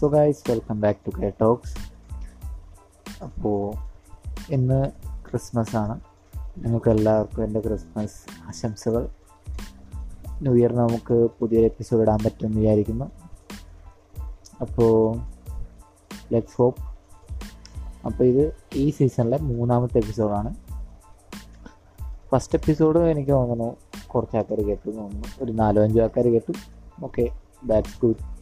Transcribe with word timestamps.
So 0.00 0.08
guys 0.08 0.50
welcome 0.50 0.80
back 0.80 0.98
to 1.06 1.20
K 1.20 1.32
talks 1.40 1.78
അപ്പോൾ 3.24 3.74
ഇന്ന് 4.50 4.90
Christmas 5.30 5.76
ആണ്. 5.76 6.00
നിങ്ങൾക്ക് 6.58 6.90
എല്ലാവർക്കും 6.90 7.44
എന്റെ 7.44 7.60
ക്രിസ്മസ് 7.60 8.46
ആശംസകൾ. 8.46 9.08
ന്യൂ 10.42 10.54
ഇയർ 10.54 10.72
നമുക്ക് 10.72 11.28
പുതിയൊരു 11.40 11.64
എപ്പിസോഡ് 11.64 12.02
ഇടാൻ 12.02 12.18
പറ്റുമെന്ന് 12.24 12.58
വിചാരിക്കുന്നു. 12.58 13.04
അപ്പോൾ 14.60 15.16
ലെറ്റ്സ് 16.32 16.56
ഹോപ്പ് 16.58 16.82
അപ്പോൾ 18.06 18.24
ഇത് 18.24 18.56
ഈ 18.74 18.90
സീസണിലെ 18.90 19.38
മൂന്നാമത്തെ 19.38 19.98
എപ്പിസോഡാണ് 19.98 20.54
ഫസ്റ്റ് 22.28 22.58
എപ്പിസോഡ് 22.58 22.98
എനിക്ക് 22.98 23.30
തോന്നുന്നു 23.30 23.76
കുറച്ച് 24.08 24.36
ആൾക്കാർ 24.36 24.60
കേട്ടു 24.60 24.90
തോന്നുന്നു. 24.90 25.28
ഒരു 25.40 25.52
നാലോ 25.52 25.82
അഞ്ചോ 25.82 26.02
ആൾക്കാർ 26.02 26.26
കേട്ടു. 26.26 26.52
ഓക്കെ 27.04 27.28
ദാറ്റ്സ് 27.64 28.06
ഗുഡ് 28.06 28.37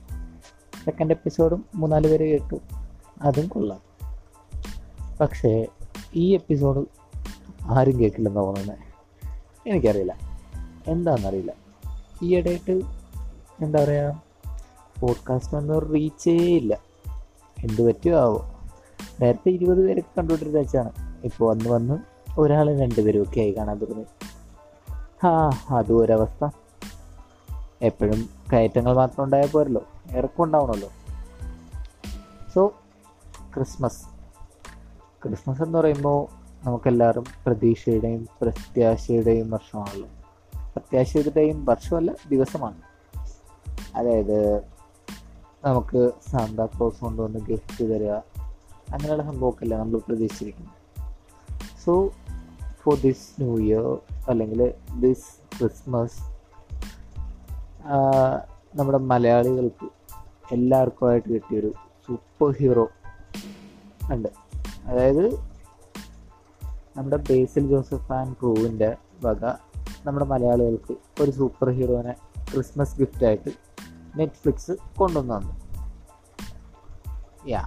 സെക്കൻഡ് 0.87 1.11
എപ്പിസോഡും 1.11 1.65
മൂന്നാൽ 1.75 2.07
പേര് 2.07 2.41
കേട്ടു. 2.41 2.61
അതും 3.23 3.49
കൊള്ളാം. 3.49 3.81
പക്ഷേ 5.21 5.67
ഈ 6.15 6.35
എപ്പിസോഡ് 6.35 6.87
ആരും 7.63 7.99
കേൾക്കില്ലെന്ന് 7.99 8.41
തോന്നുന്നത് 8.41 8.79
എനിക്കറിയില്ല. 9.69 10.17
എന്താണെന്നറിയില്ല 10.87 11.53
ഈ 12.23 12.37
ഇടയായിട്ട് 12.37 12.81
എന്താ 13.65 13.85
പറയുക 13.85 14.23
പോഡ്കാസ്റ്റ് 15.01 15.57
ഒന്നും 15.57 15.79
റീച്ചേ 15.79 16.33
ഇല്ല. 16.33 16.79
എന്ത് 17.65 17.83
പറ്റുമോ 17.83 18.17
ആവോ. 18.17 18.55
നേരത്തെ 19.21 19.51
ഇരുപത് 19.51 19.87
പേരൊക്കെ 19.87 20.11
കണ്ടുകൊണ്ടിരുന്ന 20.19 20.59
വെച്ചാണ്. 20.59 20.91
ഇപ്പോൾ 21.25 21.51
വന്ന് 21.51 21.71
വന്ന് 21.71 21.99
ഒരാൾ 22.41 22.79
രണ്ടുപേരും 22.79 23.23
ഒക്കെ 23.23 23.41
ആയി 23.41 23.51
കാണാൻ 23.51 23.79
തുടങ്ങി. 23.79 24.05
ആ 25.27 25.51
അതും 25.71 25.99
ഒരവസ്ഥ. 25.99 26.49
എപ്പോഴും 27.83 28.29
കയറ്റങ്ങൾ 28.53 28.93
മാത്രം 28.93 29.25
ഉണ്ടായാൽ 29.25 29.49
പോരല്ലോ. 29.49 29.83
ഇറക്കം 30.11 30.45
ഉണ്ടാവണമല്ലോ 30.45 30.89
സോ 32.55 32.73
ക്രിസ്മസ് 33.55 34.07
ക്രിസ്മസ് 35.25 35.63
എന്ന് 35.63 35.79
പറയുമ്പോൾ 35.79 36.27
നമുക്കെല്ലാവരും 36.67 37.25
പ്രതീക്ഷയുടെയും 37.47 38.29
പ്രത്യാശയുടെയും 38.43 39.51
വർഷമാണല്ലോ. 39.51 40.09
പ്രത്യാശയുടെയും 40.77 41.65
വർഷമല്ല 41.65 42.13
ദിവസമാണ്. 42.31 42.81
അതായത് 43.95 44.59
നമുക്ക് 45.65 46.11
സാന്താക്ലോസ് 46.31 47.01
കൊണ്ടുവന്ന് 47.01 47.39
ഗിഫ്റ്റ് 47.39 47.85
തരിക 47.85 48.13
അങ്ങനെയുള്ള 48.93 49.23
സംഭവമൊക്കെയല്ല 49.23 49.79
നമ്മൾ 49.79 49.99
പ്രതീക്ഷിച്ചിരിക്കുന്നത്. 49.99 50.75
So 51.85 52.11
for 52.83 53.01
this 53.01 53.43
new 53.43 53.59
year 53.59 53.99
അല്ലെങ്കിൽ 54.29 54.75
ദിസ് 55.01 55.59
ക്രിസ്മസ് 55.59 56.36
നമ്മുടെ 58.75 58.99
മലയാളികൾക്ക് 58.99 59.89
എല്ലാവർക്കുമായിട്ട് 60.53 61.29
കിട്ടിയൊരു 61.29 61.73
സൂപ്പർ 62.07 62.51
ഹീറോ 62.51 62.89
ഉണ്ട്. 64.11 64.29
അതായത് 64.85 65.35
നമ്മുടെ 66.97 67.17
ബേസിൽ 67.17 67.69
ജോസഫ് 67.69 68.13
ആൻഡ് 68.13 68.37
ക്രൂവിന്റെ 68.37 68.97
വക 69.25 69.45
നമ്മുടെ 70.05 70.27
മലയാളികൾക്ക് 70.27 70.97
ഒരു 71.23 71.31
സൂപ്പർ 71.31 71.71
ഹീറോനെ 71.71 72.13
ക്രിസ്മസ് 72.53 72.99
ഗിഫ്റ്റായിട്ട് 72.99 73.51
നെറ്റ്ഫ്ലിക്സ് 74.17 74.73
കൊണ്ടുവന്നു 74.99 75.61
യാ 77.49 77.67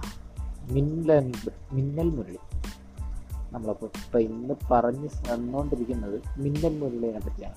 മിന്നൽ 0.70 1.32
മിന്നൽ 1.72 2.10
മുരളി. 2.10 2.38
നമ്മളപ്പോൾ 3.52 3.86
ഇപ്പം 3.86 4.20
ഇന്ന് 4.20 4.54
പറഞ്ഞ് 4.70 5.08
തന്നുകൊണ്ടിരിക്കുന്നത് 5.08 6.20
മിന്നൽ 6.38 6.78
മുരളിനെ 6.78 7.20
പറ്റിയാണ്. 7.20 7.54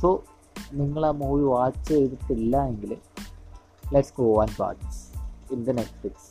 സോ 0.00 0.24
നിങ്ങൾ 0.72 1.06
ആ 1.06 1.10
മൂവി 1.10 1.42
വാച്ച് 1.42 1.88
ചെയ്തിട്ടില്ല 1.88 2.64
എങ്കിൽ 2.66 2.96
let's 3.92 4.12
go 4.18 4.40
and 4.40 4.62
watch 4.62 4.98
in 5.54 5.64
the 5.64 5.70
Netflix 5.70 6.28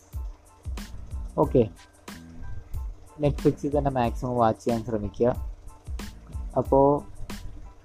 okay 1.40 1.70
നെറ്റ്ഫ്ലിക്സിൽ 3.20 3.78
തന്നെ 3.78 3.92
മാക്സിമം 3.92 4.36
വാച്ച് 4.36 4.66
ചെയ്യാൻ 4.66 4.84
ശ്രമിക്കുക. 4.86 5.28
അപ്പോൾ 6.58 6.86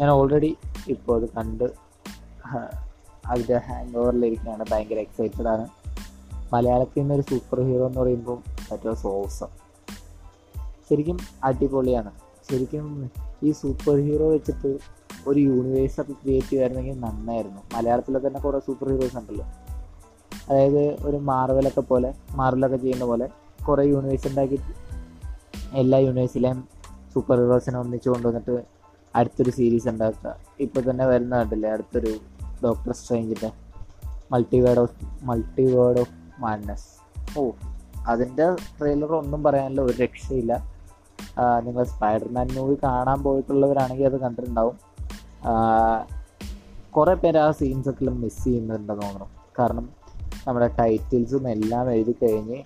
ഞാൻ 0.01 0.11
ഓൾറെഡി 0.11 0.57
ഇപ്പോൾ 0.89 1.23
അത് 1.23 1.29
കണ്ട് 1.31 1.65
അതിന്റെ 3.27 3.59
ഹാങ് 3.59 3.97
ഓവറിലിരിക്കുകയാണ് 3.97 4.65
ഭയങ്കര 4.71 4.99
എക്സൈറ്റഡ് 4.99 5.49
ആണ്. 5.49 5.69
മലയാളത്തിൽ 6.53 7.01
നിന്നൊരു 7.01 7.23
സൂപ്പർ 7.23 7.61
ഹീറോ 7.61 7.87
എന്ന് 7.87 8.01
പറയുമ്പോൾ 8.01 8.39
ദാറ്റ് 8.71 8.87
വാസ് 8.87 9.07
ഓസം 9.07 9.51
ശരിക്കും 10.91 11.19
അടിപൊളിയാണ്. 11.45 12.11
ശരിക്കും 12.51 13.11
ഈ 13.43 13.53
സൂപ്പർ 13.53 13.97
ഹീറോ 13.97 14.31
വെച്ചിട്ട് 14.31 14.79
ഒരു 15.27 15.41
യൂണിവേഴ്സ് 15.41 16.01
ഒക്കെ 16.01 16.13
ക്രിയേറ്റ് 16.13 16.47
ചെയ്യുമായിരുന്നെങ്കിൽ 16.47 17.01
നന്നായിരുന്നു. 17.01 17.61
മലയാളത്തിലെ 17.75 18.21
തന്നെ 18.27 18.41
കുറേ 18.41 18.59
സൂപ്പർ 18.67 18.89
ഹീറോസ് 18.89 19.17
ഉണ്ടല്ലോ. 19.17 19.47
അതായത് 20.51 20.83
ഒരു 21.03 21.17
മാർവലൊക്കെ 21.17 21.81
പോലെ 21.81 22.15
മാർവലൊക്കെ 22.31 22.77
ചെയ്യുന്ന 22.77 23.05
പോലെ 23.05 23.29
കുറേ 23.69 23.85
യൂണിവേഴ്സ് 23.87 24.29
ഉണ്ടാക്കി. 24.29 24.59
എല്ലാ 25.73 25.99
യൂണിവേഴ്സിലെയും 25.99 26.69
സൂപ്പർ 27.15 27.37
ഹീറോസിനെ 27.41 27.79
ഒന്നിച്ചു 27.79 28.09
കൊണ്ടുവന്നിട്ട് 28.11 28.65
അടുത്തൊരു 29.17 29.51
സീരീസ് 29.51 29.89
ഉണ്ടാക്കുക. 29.89 30.37
ഇപ്പോൾ 30.61 30.91
തന്നെ 30.91 31.07
വരുന്ന 31.07 31.37
കണ്ടില്ലേ 31.37 31.71
അടുത്തൊരു 31.71 32.13
doctor 32.65 32.93
സ്ട്രേഞ്ചിന്റെ 32.93 33.51
multiverse 34.61 34.81
of 34.81 34.95
multiverse 35.75 36.01
of 36.01 36.13
madness 36.39 36.89
ഓ 37.39 37.51
അതിന്റെ 38.07 38.47
ട്രെയിലർ 38.79 39.13
ഒന്നും 39.13 39.43
പറയാനില്ല 39.43 39.81
ഒരു 39.81 39.97
രക്ഷയില്ല. 40.03 40.75
നിങ്ങൾ 41.65 41.85
സ്പൈഡർമാൻ 41.85 42.49
മൂവി 42.55 42.75
കാണാൻ 42.83 43.23
പോയിട്ടുള്ളവരാണെങ്കിൽ 43.23 44.07
അത് 44.07 44.21
കണ്ടിട്ടുണ്ടാവും. 44.21 44.77
കുറേ 46.97 47.15
പേര് 47.15 47.39
ആ 47.39 47.51
സീൻസൊക്കെ 47.51 48.05
മിസ് 48.05 48.45
ചെയ്യുന്നുണ്ടെന്ന് 48.45 49.03
തോന്നുന്നു. 49.03 49.29
കാരണം 49.59 49.89
നമ്മുടെ 50.47 50.69
ടൈറ്റിൽസും 50.69 51.51
എല്ലാം 51.51 51.91
എഴുതി 51.93 52.13
കഴിഞ്ഞ് 52.13 52.63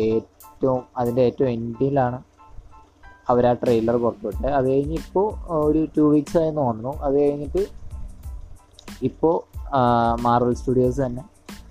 ഏറ്റവും 0.00 0.82
അതിന്റെ 0.96 1.22
ഏറ്റവും 1.22 1.50
എൻഡിലാണ് 1.50 2.22
അവർ 3.28 3.46
ആ 3.46 3.52
ട്രെയിലർ 3.52 3.96
പുറത്തുവിട്ട് 3.96 4.46
അത് 4.46 4.66
കഴിഞ്ഞ് 4.70 4.94
ഇപ്പോൾ 4.94 5.34
ഒരു 5.48 5.88
ടു 5.96 6.02
വീക്സ് 6.12 6.38
ആയി 6.38 6.50
തോന്നുന്നു. 6.50 6.92
അത് 6.96 7.14
കഴിഞ്ഞിട്ട് 7.20 7.66
ഇപ്പോൾ 9.02 9.36
മാർവൽ 10.20 10.54
സ്റ്റുഡിയോസ് 10.54 11.00
തന്നെ 11.00 11.24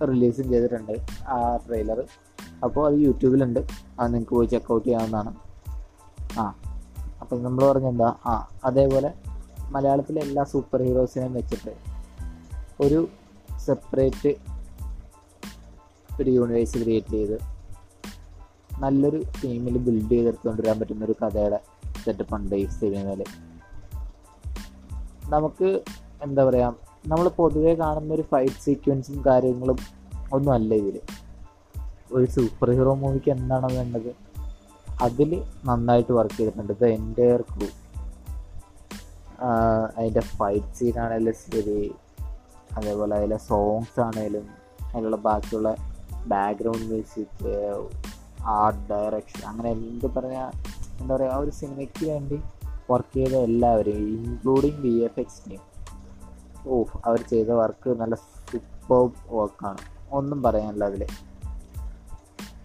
റിലീസും 0.05 0.49
ചെയ്തിട്ടുണ്ട് 0.49 0.91
ആ 1.27 1.55
ട്രെയിലർ 1.55 2.03
അപ്പോൾ 2.63 2.87
അത് 2.87 2.95
യൂട്യൂബിലുണ്ട്. 2.99 3.59
അത് 3.99 4.13
നിങ്ങൾക്ക് 4.13 4.33
പോയി 4.33 4.47
ചെക്കൗട്ട് 4.47 4.87
ചെയ്യാവുന്നതാണ്. 4.87 5.35
ആ 6.39 6.55
അപ്പം 7.21 7.43
നമ്മൾ 7.43 7.71
പറഞ്ഞെന്താ? 7.71 8.13
ആ 8.25 8.47
അതേപോലെ 8.65 9.13
മലയാളത്തിലെ 9.71 10.21
എല്ലാ 10.21 10.43
സൂപ്പർ 10.43 10.81
ഹീറോസിനെയും 10.81 11.33
വെച്ചിട്ട് 11.33 11.73
ഒരു 12.81 12.99
സെപ്പറേറ്റ് 13.65 14.31
ഒരു 16.19 16.29
യൂണിവേഴ്സ് 16.31 16.77
ക്രിയേറ്റ് 16.77 17.11
ചെയ്ത് 17.11 17.37
നല്ലൊരു 18.79 19.19
ടീമിൽ 19.41 19.77
ബിൽഡ് 19.77 20.09
ചെയ്തെടുത്തുകൊണ്ട് 20.09 20.61
വരാൻ 20.61 20.79
പറ്റുന്ന 20.79 21.05
ഒരു 21.05 21.15
കഥയുടെ 21.21 21.59
സെറ്റപ്പ് 22.03 22.35
ഉണ്ട് 22.35 22.55
ഈ 22.55 22.65
സിനിമയിൽ 22.73 23.21
നമുക്ക് 25.29 25.69
എന്താ 26.21 26.43
പറയുക 26.43 26.73
നമ്മൾ 27.07 27.27
പൊതുവേ 27.37 27.73
കാണുന്ന 27.73 28.13
ഒരു 28.13 28.21
ഫൈറ്റ് 28.23 28.61
സീക്വൻസും 28.61 29.25
കാര്യങ്ങളും 29.25 29.79
ഒന്നും 30.31 30.53
അല്ല 30.53 30.75
ഇതിൽ 30.75 30.95
ഒരു 32.11 32.25
സൂപ്പർ 32.31 32.69
ഹീറോ 32.71 32.93
മൂവിക്ക് 32.93 33.31
എന്താണോ 33.31 33.69
വേണ്ടത് 33.75 34.11
അതിൽ 35.01 35.31
നന്നായിട്ട് 35.65 36.13
വർക്ക് 36.13 36.37
ചെയ്തിട്ടുണ്ട്. 36.37 36.73
ദ 36.81 36.85
എന്റയർ 36.97 37.41
ക്രൂ 37.41 37.67
അതിന്റെ 39.97 40.19
ഫൈറ്റ് 40.19 40.73
സീൻ 40.73 40.99
ആണെങ്കിലും 40.99 41.33
ശരി. 41.33 41.95
അതേപോലെ 42.75 43.15
അതിലെ 43.15 43.37
സോങ്സ് 43.37 43.99
ആണെങ്കിലും 43.99 44.45
അതിലുള്ള 44.95 45.15
ബാക്കിയുള്ള 45.15 45.75
ബാക്ക്ഗ്രൗണ്ട് 46.27 46.85
മ്യൂസിക് 46.85 47.45
ആർട്ട് 48.47 48.89
ഡയറക്ഷൻ 48.89 49.47
അങ്ങനെ 49.47 49.69
എന്ത് 49.71 50.07
പറഞ്ഞാൽ 50.07 50.51
എന്താ 51.01 51.15
പറയുക 51.15 51.31
ആ 51.31 51.37
ഒരു 51.37 51.51
സിനിമയ്ക്ക് 51.51 52.05
വേണ്ടി 52.09 52.41
വർക്ക് 52.89 53.13
ചെയ്ത 53.13 53.35
എല്ലാവരും 53.35 53.97
including 54.19 54.81
V 54.81 54.93
F 54.99 55.19
X 55.19 55.49
team 55.49 55.61
ഓ 56.65 56.83
അവർ 57.05 57.21
ചെയ്ത 57.21 57.51
വർക്ക് 57.51 57.89
നല്ല 57.89 58.15
സൂപ്പർ 58.15 59.01
വർക്കാണ് 59.35 59.81
ഒന്നും 60.11 60.43
പറയാനില്ല 60.43 60.83
അതിൽ 60.83 61.03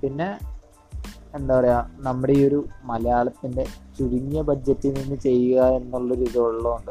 പിന്നെ 0.02 0.28
എന്താ 1.34 1.60
പറയുക 1.60 1.90
നമ്മുടെ 1.92 2.32
ഈ 2.32 2.44
ഒരു 2.44 2.66
മലയാളത്തിന്റെ 2.84 3.64
ചുരുങ്ങിയ 3.98 4.42
ബഡ്ജറ്റിൽ 4.42 4.94
നിന്ന് 4.94 5.16
ചെയ്യുക 5.16 5.62
എന്നുള്ളൊരു 5.62 6.20
ഇതുള്ളതുകൊണ്ട് 6.20 6.90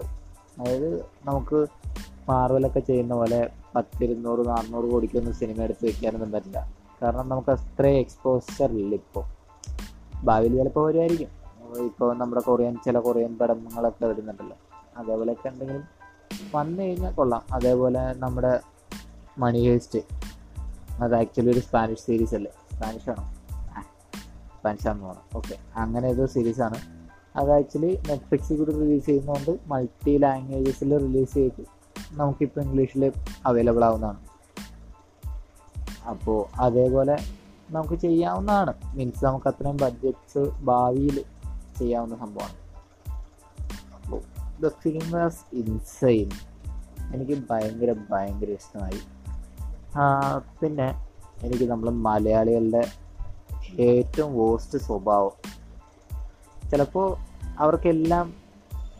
അതായത് 0.60 1.02
നമുക്ക് 1.02 1.68
മാർവലൊക്കെ 2.30 2.80
ചെയ്യുന്ന 2.80 3.14
പോലെ 3.16 3.50
പത്തിരുന്നൂറ് 3.76 4.48
നാന്നൂറ് 4.48 4.92
കോടിക്കൊന്നും 4.92 5.34
സിനിമ 5.34 5.62
എടുത്ത് 5.62 5.86
വെക്കാനൊന്നും 5.86 6.32
പറ്റില്ല. 6.32 6.74
കാരണം 7.02 7.30
നമുക്ക് 7.30 7.50
അത്രയും 7.50 8.00
എക്സ്പോസർ 8.00 8.72
ഇല്ല 8.72 8.96
ഇപ്പോൾ 8.96 9.24
ഭാവിയിൽ 10.24 10.58
ചിലപ്പോൾ 10.58 10.88
വരുമായിരിക്കും 10.88 11.30
ഇപ്പോൾ 11.86 12.18
നമ്മുടെ 12.18 12.42
കൊറിയൻ 12.42 12.76
ചില 12.86 13.00
കൊറിയൻ 13.00 13.38
പടങ്ങളൊക്കെ 13.38 14.06
വരുന്നുണ്ടല്ലോ. 14.06 14.58
അതേപോലെയൊക്കെ 14.98 15.48
എന്തെങ്കിലും 15.48 15.84
വന്നു 16.56 16.84
കഴിഞ്ഞാൽ 16.84 17.14
കൊള്ളാം. 17.14 17.44
അതേപോലെ 17.54 18.14
നമ്മുടെ 18.14 18.60
മണി 19.38 19.60
ഹേസ്റ്റ് 19.66 20.00
അത് 21.04 21.16
ആക്ച്വലി 21.16 21.52
ഒരു 21.52 21.60
സ്പാനിഷ് 21.60 22.00
സീരീസ് 22.00 22.36
അല്ലേ? 22.36 22.52
സ്പാനിഷ് 22.76 23.10
ആണോ? 23.10 23.39
സ്പാനിഷ് 24.60 24.88
പോകണം 24.88 25.38
ഓക്കെ 25.38 25.56
അങ്ങനെ 25.76 26.08
ഒരു 26.10 26.26
സീരീസാണ് 26.26 26.80
അത് 27.36 27.52
ആക്ച്വലി 27.52 28.00
നെറ്റ്ഫ്ലിക്സിൽ 28.08 28.58
കൂടി 28.58 28.72
റിലീസ് 28.72 29.06
ചെയ്യുന്നതുകൊണ്ട് 29.06 29.52
മൾട്ടി 29.68 30.18
ലാംഗ്വേജസിൽ 30.18 30.98
റിലീസ് 30.98 31.34
ചെയ്ത് 31.34 31.64
നമുക്കിപ്പോൾ 32.12 32.62
ഇംഗ്ലീഷിൽ 32.62 33.14
അവൈലബിൾ 33.46 33.84
ആവുന്നതാണ്. 33.84 34.20
അപ്പോൾ 36.10 36.62
അതേപോലെ 36.62 37.18
നമുക്ക് 37.72 37.96
ചെയ്യാവുന്നതാണ്. 37.96 38.74
മീൻസ് 38.96 39.26
നമുക്ക് 39.26 39.48
അത്രയും 39.48 39.78
ബഡ്ജറ്റ്സ് 39.78 40.64
ഭാവിയിൽ 40.64 41.24
ചെയ്യാവുന്ന 41.78 42.16
സംഭവമാണ്. 42.16 42.58
അപ്പോൾ 43.96 44.22
ദ 44.62 44.68
ഫിലിം 44.68 45.12
വാസ് 45.12 45.56
ഇൻസൈൻ 45.56 46.30
എനിക്ക് 47.16 47.42
ഭയങ്കര 47.50 47.96
ഭയങ്കര 48.12 48.50
ഇഷ്ടമായി. 48.50 49.00
പിന്നെ 50.62 51.08
എനിക്ക് 51.44 51.64
നമ്മൾ 51.64 51.90
മലയാളികളുടെ 51.90 52.84
ഏറ്റവും 53.80 54.40
വേസ്റ്റ് 54.40 54.80
സ്വഭാവം. 54.80 55.32
ചിലപ്പോൾ 56.70 57.18
അവർക്കെല്ലാം 57.60 58.34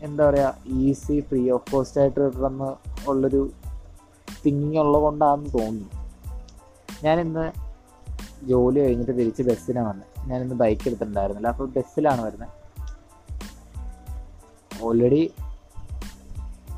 എന്താ 0.02 0.30
പറയുക 0.30 0.54
ഈസി 0.66 1.20
ഫ്രീ 1.20 1.50
ഓഫ് 1.50 1.72
കോസ്റ്റ് 1.72 2.00
ആയിട്ട് 2.00 2.20
കിട്ടണമെന്ന് 2.20 3.08
ഉള്ളൊരു 3.08 3.50
തിങ്ങിങ് 4.46 4.78
ഉള്ളത് 4.78 5.02
കൊണ്ടാണെന്ന് 5.02 5.50
തോന്നുന്നു. 5.50 5.90
ഞാനിന്ന് 7.04 7.52
ജോലി 8.46 8.80
കഴിഞ്ഞിട്ട് 8.80 9.18
തിരിച്ച് 9.18 9.42
ബസ്സിനാണ് 9.42 9.88
വന്നത് 9.88 10.30
ഞാനിന്ന് 10.30 10.54
ബൈക്ക് 10.54 10.88
എടുത്തിട്ടുണ്ടായിരുന്നില്ല. 10.88 11.48
അപ്പോൾ 11.48 11.68
ബസ്സിലാണ് 11.68 12.20
വരുന്നത്. 12.20 12.48
ഓൾറെഡി 14.82 15.34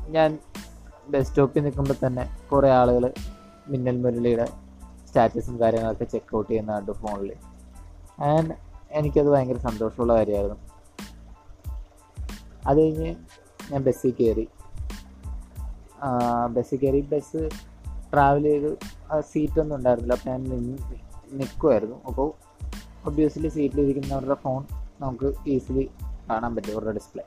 ഞാൻ 0.07 0.39
ബസ് 1.09 1.27
സ്റ്റോപ്പിൽ 1.27 1.63
നിൽക്കുമ്പോൾ 1.63 2.07
തന്നെ 2.07 2.37
കുറേ 2.51 2.69
ആളുകൾ 2.69 3.13
മിന്നൽ 3.67 3.97
മുരളിയുടെ 3.97 4.45
സ്റ്റാറ്റസും 5.07 5.59
കാര്യങ്ങളൊക്കെ 5.59 6.03
ചെക്ക് 6.03 6.37
ഔട്ട് 6.37 6.51
ചെയ്യുന്ന 6.51 6.71
കണ്ടു 6.71 6.91
ഫോണിൽ 6.91 7.33
ആൻഡ് 8.23 8.55
എനിക്കത് 8.91 9.29
ഭയങ്കര 9.29 9.57
സന്തോഷമുള്ള 9.57 10.15
കാര്യമായിരുന്നു. 10.15 10.57
അത് 12.67 12.79
കഴിഞ്ഞ് 12.81 13.15
ഞാൻ 13.71 13.83
ബസ്സിൽ 13.83 14.13
കയറി. 14.19 14.47
ബസ്സിൽ 16.49 16.77
കയറി 16.77 17.01
ബസ് 17.01 17.49
ട്രാവൽ 18.13 18.43
ചെയ്ത് 18.43 18.77
സീറ്റൊന്നും 19.21 19.75
ഉണ്ടായിരുന്നില്ല. 19.75 20.13
അപ്പോൾ 20.13 20.29
ഞാൻ 20.29 20.43
നിന്ന് 20.43 20.77
നിൽക്കുമായിരുന്നു 21.31 21.95
അപ്പോൾ 22.05 22.33
ഒബ്വിയസ്ലി 23.05 23.47
സീറ്റിലിരിക്കുന്നവരുടെ 23.47 24.33
ഫോൺ 24.33 24.65
നമുക്ക് 24.99 25.49
ഈസിലി 25.49 25.89
കാണാൻ 26.29 26.55
പറ്റും 26.55 26.73
അവരുടെ 26.73 26.91
ഡിസ്പ്ലേ 26.91 27.23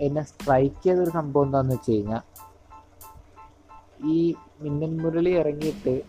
എന്നെ 0.00 0.22
സ്ട്രൈക്ക് 0.22 0.82
ചെയ്തൊരു 0.84 1.10
സംഭവം 1.10 1.44
എന്താണെന്ന് 1.44 1.74
വെച്ച് 1.74 1.90
കഴിഞ്ഞാൽ 1.90 2.20
ഈ 4.06 4.34
മിന്നൻ 4.60 5.02
മുരളി 5.02 5.30
ഇറങ്ങിയിട്ട് 5.30 6.02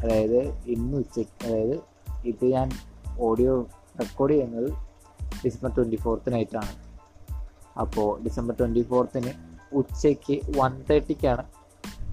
അതായത് 0.00 0.40
ഇന്ന് 0.66 0.96
ഉച്ചയ്ക്ക് 0.96 1.46
അതായത് 1.46 1.95
ഇത് 2.24 2.44
ഞാൻ 2.44 2.70
ഓഡിയോ 3.20 3.66
റെക്കോർഡ് 4.00 4.32
ചെയ്യുന്നത് 4.32 4.72
ഡിസംബർ 5.44 5.76
ട്വന്റി 5.76 5.96
ഫോർത്തിനായിട്ടാണ് 5.96 6.72
അപ്പോൾ 7.80 8.22
ഡിസംബർ 8.22 8.54
ട്വന്റി 8.54 8.82
ഫോർത്തിന് 8.82 9.32
ഉച്ചയ്ക്ക് 9.72 10.40
വൺ 10.58 10.84
തേർട്ടിക്കാണ് 10.90 11.44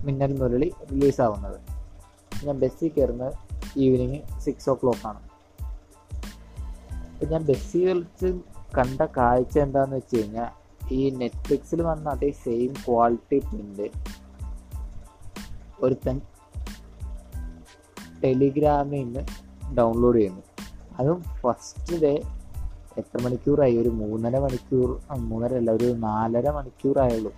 മിന്നൽ 0.03 0.33
മുരളി 0.33 0.71
റിലീസാവുന്നത് 0.91 1.59
ഞാൻ 2.45 2.59
ബസ്സിൽ 2.59 2.87
കയറുന്നത് 2.87 3.33
ഈവനിങ് 3.79 4.39
സിക്സ് 4.39 4.69
ഓ 4.69 4.73
ക്ലോക്കാണ് 4.73 5.21
അപ്പം 7.13 7.29
ഞാൻ 7.29 7.43
ബസ്സിൽ 7.43 7.87
കളിച്ച് 7.87 8.41
കണ്ട 8.77 9.01
കാഴ്ച 9.17 9.59
എന്താണെന്ന് 9.59 9.95
വെച്ച് 9.95 10.17
കഴിഞ്ഞാൽ 10.17 10.49
ഈ 10.93 11.09
നെറ്റ്ഫ്ലിക്സിൽ 11.09 11.81
വന്ന 11.81 12.09
അതേ 12.09 12.31
സെയിം 12.31 12.73
ക്വാളിറ്റി 12.87 13.39
പ്രിന്റ് 13.39 13.87
ഒരുത്തൻ 15.83 16.21
ടെലിഗ്രാമിൽ 18.23 18.97
നിന്ന് 18.97 19.42
ഡൗൺലോഡ് 19.77 20.17
ചെയ്യുന്നു. 20.17 20.41
അതും 20.99 21.23
ഫസ്റ്റ് 21.23 22.01
ഡേ 22.01 22.21
എത്ര 22.97 23.21
മണിക്കൂറായി? 23.21 23.77
ഒരു 23.77 23.89
മൂന്നര 23.89 24.39
മണിക്കൂർ 24.39 25.01
മൂന്നര 25.11 25.53
അല്ല 25.53 25.71
ഒരു 25.71 25.85
നാലര 25.85 26.49
മണിക്കൂറായുള്ളൂ. 26.49 27.33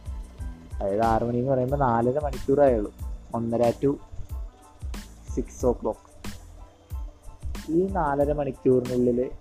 അതായത് 0.75 1.01
ആറ് 1.01 1.23
മണി 1.23 1.37
എന്ന് 1.37 1.51
പറയുമ്പോൾ 1.51 1.77
നാലര 1.77 2.19
മണിക്കൂറായുള്ളൂ. 2.23 2.93
ഒന്നര 3.35 3.73
ടു 3.83 3.97
സിക്സ് 5.35 5.65
ഓ 5.65 5.71
ക്ലോക്ക് 5.71 6.05
ഈ 7.71 7.87
നാലര 7.87 8.33
മണിക്കൂറിനുള്ളിൽ 8.33 9.31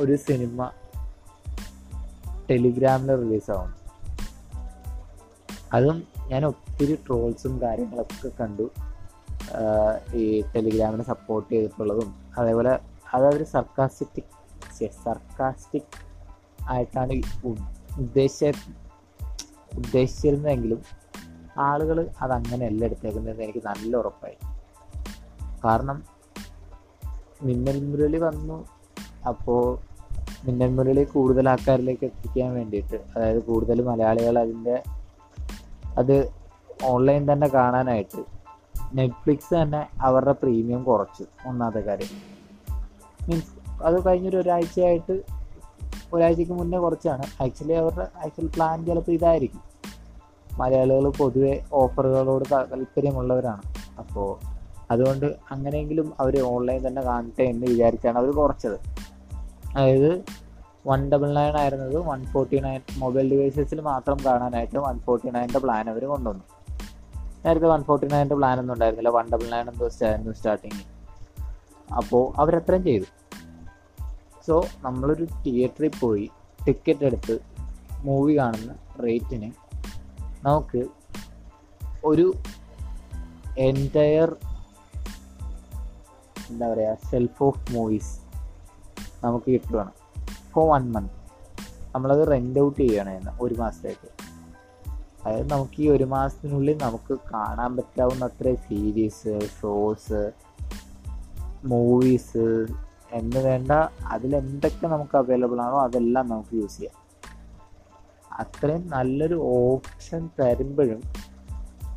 ഒരു 0.00 0.16
സിനിമ 0.16 0.70
ടെലിഗ്രാമിൽ 2.50 3.16
റിലീസാവും. 3.16 3.74
അതും 5.72 6.02
ഞാൻ 6.28 6.44
ഒത്തിരി 6.44 6.98
ട്രോൾസും 7.06 7.60
കാര്യങ്ങളൊക്കെ 7.60 8.28
കണ്ടു. 8.40 8.70
ഈ 10.14 10.40
ടെലിഗ്രാമിനെ 10.40 11.04
സപ്പോർട്ട് 11.04 11.52
ചെയ്തിട്ടുള്ളതും 11.52 12.14
അതേപോലെ 12.38 12.78
അതവർ 13.14 13.42
സർക്കാസ്റ്റിക് 13.42 14.36
സർക്കാസ്റ്റിക് 15.04 15.96
ആയിട്ടാണ് 16.68 17.22
ഉദ്ദേശ 17.98 18.44
ഉദ്ദേശിച്ചിരുന്നതെങ്കിലും 19.76 20.80
ആളുകൾ 21.58 22.08
അതങ്ങനെയല്ല 22.20 22.84
എടുത്തേക്കുന്നതെന്ന് 22.84 23.42
എനിക്ക് 23.42 23.58
നല്ല 23.66 23.96
ഉറപ്പായി. 23.96 24.36
കാരണം 25.64 26.04
മിന്നൽ 27.42 27.84
മുരളി 27.84 28.18
വന്നു 28.18 28.66
അപ്പോൾ 29.28 29.78
മിന്നൽ 30.44 30.68
മുരളി 30.68 31.04
കൂടുതൽ 31.04 31.48
ആൾക്കാരിലേക്ക് 31.48 32.04
എത്തിക്കാൻ 32.04 32.54
വേണ്ടിയിട്ട് 32.54 32.94
അതായത് 33.16 33.38
കൂടുതൽ 33.38 33.82
മലയാളികൾ 33.82 34.38
അതിന്റെ 34.38 34.82
അത് 35.98 36.28
ഓൺലൈൻ 36.84 37.32
തന്നെ 37.32 37.48
കാണാനായിട്ട് 37.48 38.35
നെറ്റ്ഫ്ലിക്സ് 38.94 39.54
തന്നെ 39.54 39.88
അവരുടെ 40.00 40.32
പ്രീമിയം 40.32 40.84
കുറച്ചു 40.84 41.24
ഒന്നാമത്തെ 41.46 41.80
കാര്യം. 41.80 42.36
മീൻസ് 43.28 43.82
അത് 43.82 44.06
കഴിഞ്ഞൊരു 44.06 44.36
ഒരാഴ്ചയായിട്ട് 44.36 45.22
ഒരാഴ്ചക്ക് 46.12 46.52
മുന്നേ 46.52 46.78
കുറച്ചാണ്. 46.78 47.22
ആക്ച്വലി 47.42 47.72
അവരുടെ 47.72 48.08
ആക്ച്വൽ 48.24 48.46
പ്ലാൻ 48.46 48.84
ചിലപ്പോൾ 48.84 49.12
ഇതായിരിക്കും. 49.12 49.60
മലയാളികൾ 50.58 51.08
പൊതുവെ 51.08 51.64
ഓഫറുകളോട് 51.72 52.44
താല്പര്യമുള്ളവരാണ്. 52.52 53.62
അപ്പോൾ 53.98 54.38
അതുകൊണ്ട് 54.90 55.26
അങ്ങനെയെങ്കിലും 55.26 56.12
അവർ 56.20 56.40
ഓൺലൈൻ 56.40 56.86
തന്നെ 56.86 57.02
കാണട്ടെ 57.02 57.42
എന്ന് 57.42 57.66
വിചാരിച്ചാണ് 57.66 58.18
അവർ 58.18 58.30
കുറച്ചത്. 58.30 58.78
അതായത് 59.76 60.24
വൺ 60.86 61.10
ഡബിൾ 61.10 61.34
നയൻ 61.34 61.56
ആയിരുന്നത് 61.56 61.96
വൺ 61.96 62.24
ഫോർട്ടി 62.24 62.58
നയൻ 62.58 62.80
മൊബൈൽ 62.98 63.30
ഡിവൈസസിൽ 63.30 63.80
മാത്രം 63.80 64.16
കാണാനായിട്ട് 64.26 64.78
വൺ 64.78 64.98
ഫോർട്ടി 64.98 65.30
നയന്റെ 65.30 65.58
പ്ലാൻ 65.58 65.90
അവർ 65.90 66.04
കൊണ്ടുവന്നു. 66.04 66.55
നേരത്തെ 67.46 67.66
വൺ 67.66 67.82
ഫോർട്ടി 67.82 68.06
നയന്റെ 68.06 68.34
പ്ലാൻ 68.34 68.60
ഒന്നും 68.60 68.74
ഉണ്ടായിരുന്നില്ല. 68.74 69.08
വൺ 69.08 69.26
ഡബിൾ 69.32 69.50
നയൻ 69.50 69.68
എന്തോ 69.70 69.88
ആയിരുന്നു 70.06 70.32
സ്റ്റാർട്ടിങ് 70.32 70.80
അപ്പോൾ 71.92 72.40
അവരത്രയും 72.40 72.84
ചെയ്തു. 72.84 73.04
സോ 74.46 74.64
നമ്മളൊരു 74.78 75.24
തിയേറ്ററിൽ 75.24 75.90
പോയി 76.00 76.30
ടിക്കറ്റ് 76.66 77.04
എടുത്ത് 77.04 77.38
മൂവി 78.00 78.38
കാണുന്ന 78.38 78.76
റേറ്റിന് 79.02 79.52
നമുക്ക് 80.46 80.86
ഒരു 82.04 82.34
എന്റയർ 83.58 84.36
എന്താ 86.50 86.72
പറയുക 86.72 86.96
സെൽഫ് 87.10 87.42
ഓഫ് 87.42 87.72
മൂവീസ് 87.72 88.12
നമുക്ക് 89.24 89.46
കിട്ടുകയാണ് 89.46 89.92
ഫോർ 90.52 90.68
വൺ 90.68 90.92
മന്ത് 90.92 91.14
നമ്മളത് 91.94 92.30
റെന്റ് 92.30 92.60
ഔട്ട് 92.60 92.80
ചെയ്യുകയാണ് 92.80 93.38
ഒരു 93.40 93.54
മാസത്തേക്ക്. 93.54 94.15
അതായത് 95.26 95.50
നമുക്ക് 95.50 95.82
ഈ 95.82 95.88
ഒരു 95.88 96.04
മാസത്തിനുള്ളിൽ 96.04 96.78
നമുക്ക് 96.82 97.18
കാണാൻ 97.34 97.76
പറ്റാവുന്ന 97.76 98.24
അത്ര 98.24 98.54
സീരീസ് 98.54 99.48
ഷോസ് 99.60 100.32
മൂവീസ് 101.64 102.66
എന്ന് 103.12 103.36
വേണ്ട 103.36 103.70
അതിലെന്തൊക്കെ 104.06 104.86
നമുക്ക് 104.86 105.16
അവൈലബിൾ 105.16 105.60
ആണോ 105.60 105.80
അതെല്ലാം 105.82 106.28
നമുക്ക് 106.28 106.54
യൂസ് 106.54 106.78
ചെയ്യാം. 106.78 107.06
അത്രയും 108.40 108.88
നല്ലൊരു 108.88 109.34
ഓപ്ഷൻ 109.34 110.30
തരുമ്പോഴും 110.40 111.02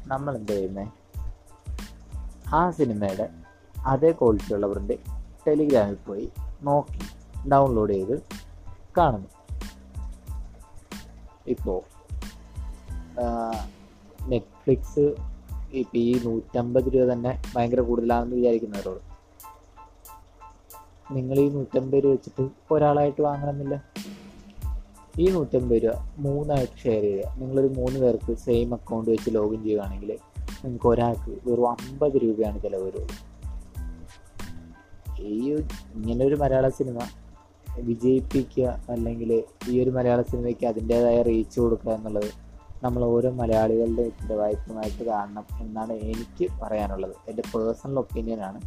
നമ്മൾ 0.07 0.37
എന്ത് 0.37 0.51
ചെയ്യുന്നത് 0.51 0.87
ആ 2.53 2.71
സിനിമയുടെ 2.71 3.29
അതേ 3.85 4.11
ക്വാളിറ്റി 4.11 4.53
ഉള്ള 4.53 4.67
പ്രിന്റ് 4.67 4.93
ടെലിഗ്രാമിൽ 5.47 5.95
പോയി 5.95 6.29
നോക്കി 6.61 6.99
ഡൗൺലോഡ് 7.49 7.93
ചെയ്ത് 7.93 8.21
കാണുന്നു. 8.97 9.27
ഇപ്പോൾ 11.47 11.98
നെറ്റ്ഫ്ലിക്സ് 14.27 15.15
ഇപ്പം 15.71 15.97
ഈ 15.97 16.19
നൂറ്റമ്പത് 16.23 16.83
രൂപ 16.83 17.03
തന്നെ 17.03 17.41
ഭയങ്കര 17.55 17.79
കൂടുതലാണെന്ന് 17.79 18.35
വിചാരിക്കുന്നവരോട്. 18.35 18.99
നിങ്ങൾ 21.13 21.39
ഈ 21.39 21.49
നൂറ്റമ്പത് 21.49 22.03
രൂപ 22.03 22.11
വെച്ചിട്ട് 22.11 22.49
ഒരാളായിട്ട് 22.71 23.21
വാങ്ങണമെന്നില്ല 23.21 23.83
ഈ 25.19 25.29
നൂറ്റമ്പത് 25.29 25.81
രൂപ 25.83 25.93
മൂന്നായിട്ട് 26.17 26.79
ഷെയർ 26.83 27.01
ചെയ്യുക. 27.01 27.35
നിങ്ങളൊരു 27.37 27.67
മൂന്ന് 27.67 27.99
പേർക്ക് 27.99 28.37
സെയിം 28.37 28.73
അക്കൗണ്ട് 28.73 29.11
വെച്ച് 29.11 29.29
ലോഗിൻ 29.29 29.63
ചെയ്യുകയാണെങ്കിൽ 29.63 30.17
നിങ്ങൾക്ക് 30.65 30.87
ഒരാൾക്ക് 30.87 31.49
വെറും 31.49 31.69
അമ്പത് 31.69 32.21
രൂപയാണ് 32.21 32.63
ചിലവ് 32.63 32.83
വരുള്ളൂ. 32.83 33.07
ഈ 35.19 35.53
ഇങ്ങനെ 35.93 36.25
ഒരു 36.25 36.35
മലയാള 36.35 36.69
സിനിമ 36.69 36.99
വിജയിപ്പിക്കുക 37.79 38.83
അല്ലെങ്കിൽ 38.89 39.43
ഈ 39.69 39.83
ഒരു 39.83 39.89
മലയാള 39.89 40.21
സിനിമയ്ക്ക് 40.21 40.65
അതിന്റേതായ 40.65 41.21
റീച്ച് 41.21 41.59
കൊടുക്കുക 41.59 41.91
എന്നുള്ളത് 41.91 42.48
നമ്മൾ 42.83 43.03
ഓരോ 43.03 43.29
മലയാളികളുടെ 43.29 44.01
ഉത്തരവാദിത്വമായിട്ട് 44.01 45.03
കാണണം 45.03 45.45
എന്നാണ് 45.59 45.93
എനിക്ക് 45.93 46.51
പറയാനുള്ളത്. 46.61 47.15
എന്റെ 47.27 47.43
പേഴ്സണൽ 47.55 47.99
ഒപ്പീനിയനാണ് 47.99 48.61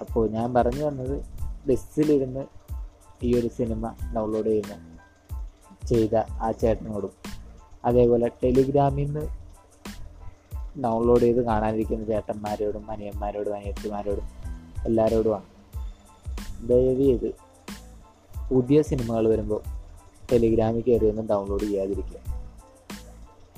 അപ്പോൾ 0.00 0.30
ഞാൻ 0.30 0.54
പറഞ്ഞു 0.54 0.84
വന്നത് 0.84 1.24
ബസ്സിലിരുന്ന് 1.68 2.46
ഈ 3.22 3.40
ഒരു 3.40 3.48
സിനിമ 3.48 3.94
ഡൗൺലോഡ് 4.16 4.46
ചെയ്യുന്ന 4.46 4.98
ചെയ്ത 5.86 6.16
ആ 6.16 6.50
ചേട്ടനോടും 6.50 7.10
അതേപോലെ 7.84 8.28
ടെലിഗ്രാമിൽ 8.28 9.04
നിന്ന് 9.04 9.28
ഡൗൺലോഡ് 10.84 11.20
ചെയ്ത് 11.20 11.44
കാണാനിരിക്കുന്ന 11.44 12.04
ചേട്ടന്മാരോടും 12.04 12.90
അനിയന്മാരോടും 12.90 13.54
അനിയത്തിമാരോടും 13.54 14.24
എല്ലാവരോടുമാണ്. 14.86 15.44
ദയവ് 16.68 17.00
ചെയ്ത് 17.00 17.34
പുതിയ 18.50 18.82
സിനിമകൾ 18.82 19.28
വരുമ്പോൾ 19.28 19.75
ടെലിഗ്രാമിൽ 20.32 20.80
കയറി 20.80 21.06
ഒന്നും 21.06 21.28
ഡൗൺലോഡ് 21.28 21.60
ചെയ്യാതിരിക്കുക. 21.60 22.18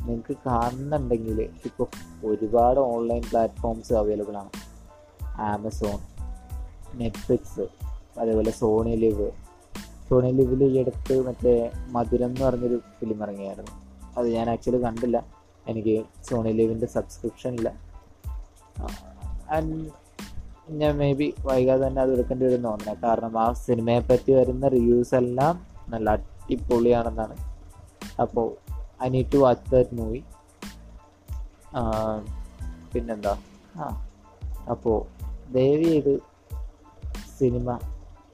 നിങ്ങൾക്ക് 0.00 0.36
കാണുന്നുണ്ടെങ്കിൽ 0.46 1.42
ഇപ്പോൾ 1.64 1.88
ഒരുപാട് 2.26 2.80
ഓൺലൈൻ 2.80 3.22
പ്ലാറ്റ്ഫോംസ് 3.30 3.92
അവൈലബിൾ 3.92 4.36
ആണ്. 4.36 4.48
ആമസോൺ 5.24 5.98
നെറ്റ്ഫ്ലിക്സ് 6.98 7.66
അതേപോലെ 8.18 8.50
സോണി 8.50 8.96
ലിവ് 8.96 9.30
സോണി 10.10 10.30
ലിവിൽ 10.32 10.64
ഈ 10.64 10.78
അടുത്ത് 10.78 11.26
മറ്റേ 11.26 11.70
മധുരം 11.88 12.26
എന്ന് 12.26 12.40
പറഞ്ഞൊരു 12.40 12.80
ഫിലിം 13.00 13.22
ഇറങ്ങിയായിരുന്നു. 13.22 13.72
അത് 14.18 14.28
ഞാൻ 14.28 14.50
ആക്ച്വലി 14.50 14.82
കണ്ടില്ല. 14.82 15.26
എനിക്ക് 15.68 16.04
സോണി 16.30 16.52
ലിവിന്റെ 16.52 16.86
സബ്സ്ക്രിപ്ഷൻ 16.86 17.54
ഇല്ല. 17.54 17.72
ആൻഡ് 19.50 19.90
ഞാൻ 20.70 20.98
മേ 20.98 21.12
ബി 21.12 21.34
വൈകാതെ 21.40 21.86
തന്നെ 21.86 22.02
അത് 22.02 22.12
എടുക്കേണ്ടി 22.12 22.46
വരും 22.46 22.62
തോന്നുന്നത് 22.62 23.02
കാരണം 23.02 23.38
ആ 23.38 23.52
സിനിമയെ 23.52 24.00
പറ്റി 24.00 24.32
വരുന്ന 24.32 24.68
റിവ്യൂസ് 24.68 25.14
എല്ലാം 25.14 25.66
നല്ല 25.88 26.37
അടിപൊളിയാണെന്നാണ് 26.48 27.36
അപ്പോൾ 28.20 28.56
I 29.02 29.08
need 29.08 29.32
to 29.34 29.38
watch 29.38 29.70
that 29.70 29.94
movie 29.94 30.22
പിന്നെന്താ? 32.92 33.38
ആ. 33.76 34.10
അപ്പോൾ 34.70 35.06
ദയവ് 35.52 35.84
ചെയ്ത് 35.84 36.20
സിനിമ 37.38 37.78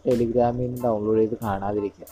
ടെലിഗ്രാമിൽ 0.06 0.66
നിന്ന് 0.66 0.82
ഡൗൺലോഡ് 0.82 1.18
ചെയ്ത് 1.18 1.38
കാണാതിരിക്കുക. 1.42 2.06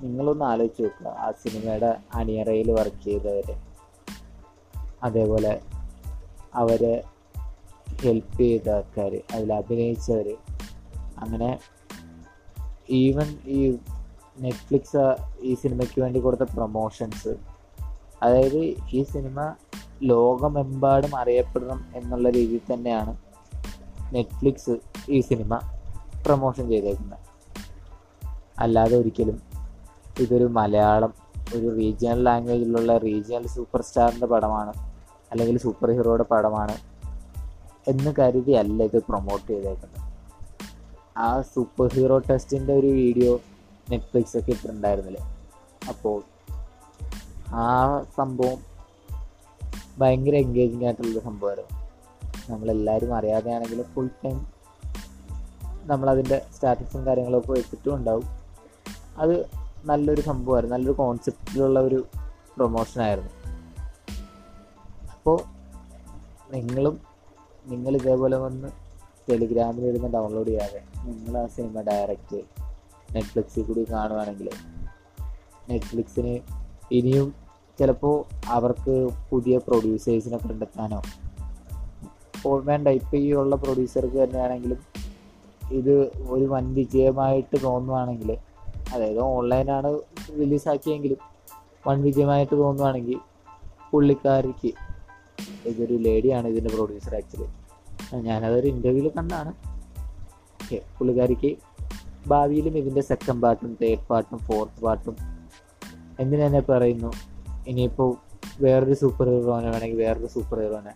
നിങ്ങളൊന്ന് 0.00 0.44
ആലോചിച്ച് 0.44 0.82
നോക്കുക. 0.82 1.08
ആ 1.08 1.30
സിനിമയുടെ 1.30 1.96
അണിയറയിൽ 2.14 2.70
വർക്ക് 2.70 3.04
ചെയ്തവരെ 3.04 3.62
അതേപോലെ 5.02 5.60
അവരെ 6.54 7.04
ഹെൽപ്പ് 8.02 8.38
ചെയ്ത 8.38 8.70
ആൾക്കാർ 8.70 9.22
അതിൽ 9.34 9.52
അഭിനയിച്ചവർ 9.52 10.36
അങ്ങനെ 11.18 11.58
ഈവൻ 12.90 13.38
ഈ 13.46 13.78
നെറ്റ്ഫ്ലിക്സ് 14.38 15.16
ഈ 15.40 15.54
സിനിമയ്ക്ക് 15.54 16.00
വേണ്ടി 16.00 16.20
കൊടുത്ത 16.20 16.42
പ്രൊമോഷൻസ് 16.42 17.36
അതായത് 18.22 18.74
ഈ 18.92 19.02
സിനിമ 19.02 19.54
ലോകമെമ്പാടും 20.02 21.16
അറിയപ്പെടണം 21.16 21.84
എന്നുള്ള 21.94 22.30
രീതിയിൽ 22.30 22.60
തന്നെയാണ് 22.72 23.16
നെറ്റ്ഫ്ലിക്സ് 24.14 24.78
ഈ 25.08 25.20
സിനിമ 25.20 25.60
പ്രൊമോഷൻ 26.26 26.68
ചെയ്തേക്കുന്നത്. 26.68 27.18
അല്ലാതെ 28.58 28.96
ഒരിക്കലും 28.96 29.42
ഇതൊരു 30.20 30.44
മലയാളം 30.44 31.14
ഒരു 31.54 31.76
റീജിയണൽ 31.76 32.24
ലാംഗ്വേജിലുള്ള 32.24 32.98
റീജിയണൽ 32.98 33.46
സൂപ്പർ 33.46 33.82
സ്റ്റാറിന്റെ 33.82 34.26
പടമാണ് 34.26 34.72
അല്ലെങ്കിൽ 35.30 35.58
സൂപ്പർ 35.58 35.90
ഹീറോയുടെ 35.90 36.22
പടമാണ് 36.22 36.76
എന്ന് 37.88 38.14
കരുതിയല്ല 38.18 38.82
ഇത് 38.82 39.02
പ്രൊമോട്ട് 39.02 39.50
ചെയ്തേക്കുന്നത്. 39.50 40.08
ആ 41.18 41.42
സൂപ്പർ 41.42 41.86
ഹീറോ 41.86 42.18
ടെസ്റ്റിന്റെ 42.18 42.72
ഒരു 42.72 42.86
വീഡിയോ 42.86 43.40
നെറ്റ്ഫ്ലിക്സ് 43.90 44.36
ഒക്കെ 44.36 44.50
ഇട്ടിട്ടുണ്ടായിരുന്നില്ലേ? 44.50 45.22
അപ്പോൾ 45.88 46.22
ആ 47.48 48.02
സംഭവം 48.16 48.58
ഭയങ്കര 49.98 50.34
എൻഗേജിങ് 50.34 50.84
ആയിട്ടുള്ളൊരു 50.84 51.24
സംഭവമായിരുന്നു. 51.24 51.88
നമ്മളെല്ലാവരും 52.50 53.14
അറിയാതെയാണെങ്കിലും 53.14 53.84
ഫുൾ 53.84 54.10
ടൈം 54.24 54.46
നമ്മളതിന്റെ 55.84 56.42
സ്റ്റാറ്റസും 56.54 57.06
കാര്യങ്ങളൊക്കെ 57.06 57.52
വെച്ചിട്ടും 57.52 57.94
ഉണ്ടാവും. 57.94 58.24
അത് 59.16 59.46
നല്ലൊരു 59.84 60.20
സംഭവമായിരുന്നു. 60.20 60.76
നല്ലൊരു 60.76 60.98
കോൺസെപ്റ്റിലുള്ള 60.98 61.80
ഒരു 61.80 62.06
പ്രൊമോഷനായിരുന്നു 62.56 63.30
അപ്പോൾ 65.12 65.42
നിങ്ങളും 66.50 67.00
നിങ്ങൾ 67.66 67.96
ഇതേപോലെ 67.96 68.36
വന്ന് 68.36 68.68
ടെലിഗ്രാമിൽ 69.30 69.86
ഇരുന്ന് 69.86 70.08
ഡൗൺലോഡ് 70.08 70.48
ചെയ്യാതെ 70.48 70.82
നിങ്ങൾ 71.04 71.38
ആ 71.38 71.46
സിനിമ 71.46 71.80
ഡയറക്റ്റ് 71.80 72.57
നെറ്റ്ഫ്ലിക്സിൽ 73.12 73.62
കൂടി 73.62 73.92
കാണുവാണെങ്കിൽ 73.92 74.50
നെറ്റ്ഫ്ലിക്സിന് 75.70 76.38
ഇനിയും 76.92 77.34
ചിലപ്പോൾ 77.78 78.24
അവർക്ക് 78.48 79.08
പുതിയ 79.30 79.58
പ്രൊഡ്യൂസേഴ്സിനെ 79.58 80.36
കണ്ടെത്താനോ 80.36 81.02
വേണ്ട 82.46 82.88
ഇപ്പോൾ 82.88 83.16
ഈ 83.16 83.32
ഉള്ള 83.32 83.56
പ്രൊഡ്യൂസർക്ക് 83.56 84.24
തന്നെയാണെങ്കിലും 84.24 84.78
ഇത് 85.70 86.10
ഒരു 86.28 86.44
വൻ 86.44 86.74
വിജയമായിട്ട് 86.74 87.62
തോന്നുവാണെങ്കിൽ 87.62 88.38
അതായത് 88.92 89.18
ഓൺലൈനാണ് 89.18 89.98
റിലീസാക്കിയെങ്കിലും 90.38 91.18
വൻ 91.86 92.02
വിജയമായിട്ട് 92.02 92.56
തോന്നുവാണെങ്കിൽ 92.56 93.18
പുള്ളിക്കാരിക്ക് 93.92 94.72
ഇതൊരു 95.68 95.94
ലേഡിയാണ് 95.94 96.48
ഇതിന്റെ 96.48 96.70
പ്രൊഡ്യൂസർ 96.70 97.14
ആക്ച്വലി. 97.14 97.50
ഞാനതൊരു 98.22 98.66
ഇന്റർവ്യൂവിൽ 98.66 99.10
കണ്ടാണ്. 99.16 99.52
പുള്ളിക്കാരിക്ക് 100.98 101.67
ഭാവിയിലും 102.28 102.78
ഇതിന്റെ 102.78 103.00
സെക്കൻഡ് 103.00 103.42
പാർട്ടും 103.42 103.78
തേർഡ് 103.82 104.06
പാർട്ടും 104.06 104.38
ഫോർത്ത് 104.38 104.80
പാർട്ടും 104.80 105.16
എന്തിനു 106.20 106.46
തന്നെ 106.46 106.60
പറയുന്നു? 106.60 107.12
ഇനിയിപ്പോൾ 107.68 108.16
വേറൊരു 108.60 108.94
സൂപ്പർ 108.94 109.28
ഹീറോനെ 109.28 109.70
വേണമെങ്കിൽ 109.70 109.98
വേറൊരു 109.98 110.26
സൂപ്പർ 110.26 110.58
ഹീറോനെ 110.60 110.92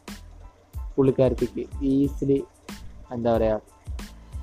പുള്ളിക്കാരത്തേക്ക് 0.96 1.84
ഈസിലി 1.84 2.44
എന്താ 3.12 3.36
പറയുക 3.36 3.60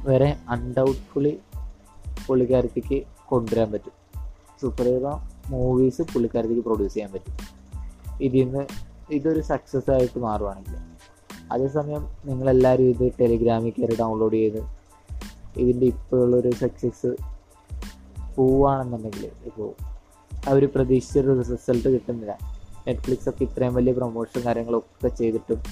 വേറെ 0.04 0.36
അൺഡൗട്ട്ഫുള്ളി 0.50 1.40
പുള്ളിക്കാരത്തേക്ക് 2.28 3.04
കൊണ്ടുവരാൻ 3.26 3.72
പറ്റും. 3.72 3.94
സൂപ്പർ 4.62 4.86
ഹീറോ 4.86 5.22
മൂവീസ് 5.48 6.02
പുള്ളിക്കാരത്തേക്ക് 6.02 6.62
പ്രൊഡ്യൂസ് 6.62 6.94
ചെയ്യാൻ 6.94 7.12
പറ്റും. 7.12 7.38
ഇതിൽ 8.22 8.44
നിന്ന് 8.44 8.68
ഇതൊരു 9.12 9.42
സക്സസ് 9.42 9.92
ആയിട്ട് 9.92 10.20
മാറുവാണെങ്കിൽ. 10.20 10.78
അതേസമയം 11.52 12.08
നിങ്ങളെല്ലാവരും 12.26 12.84
ഇത് 12.84 13.12
ടെലിഗ്രാമിൽ 13.22 13.70
കയറി 13.70 13.98
ഡൗൺലോഡ് 14.00 14.34
ചെയ്ത് 14.34 14.79
ഇതിന്റെ 15.60 15.86
ഇപ്പോഴുള്ളൊരു 15.86 16.52
സക്സസ് 16.52 17.16
പോവുകയാണെന്നുണ്ടെങ്കിൽ 18.36 19.32
ഇപ്പോൾ 19.46 19.74
അവർ 20.48 20.70
പ്രതീക്ഷിച്ചൊരു 20.76 21.42
റിസൾട്ട് 21.42 21.90
കിട്ടുന്നില്ല. 21.90 22.38
നെറ്റ്ഫ്ലിക്സ് 22.88 23.30
ഒക്കെ 23.30 23.44
ഇത്രയും 23.44 23.74
വലിയ 23.74 23.92
പ്രൊമോഷൻ 23.92 24.42
കാര്യങ്ങളൊക്കെ 24.42 25.08
ചെയ്തിട്ടും 25.08 25.64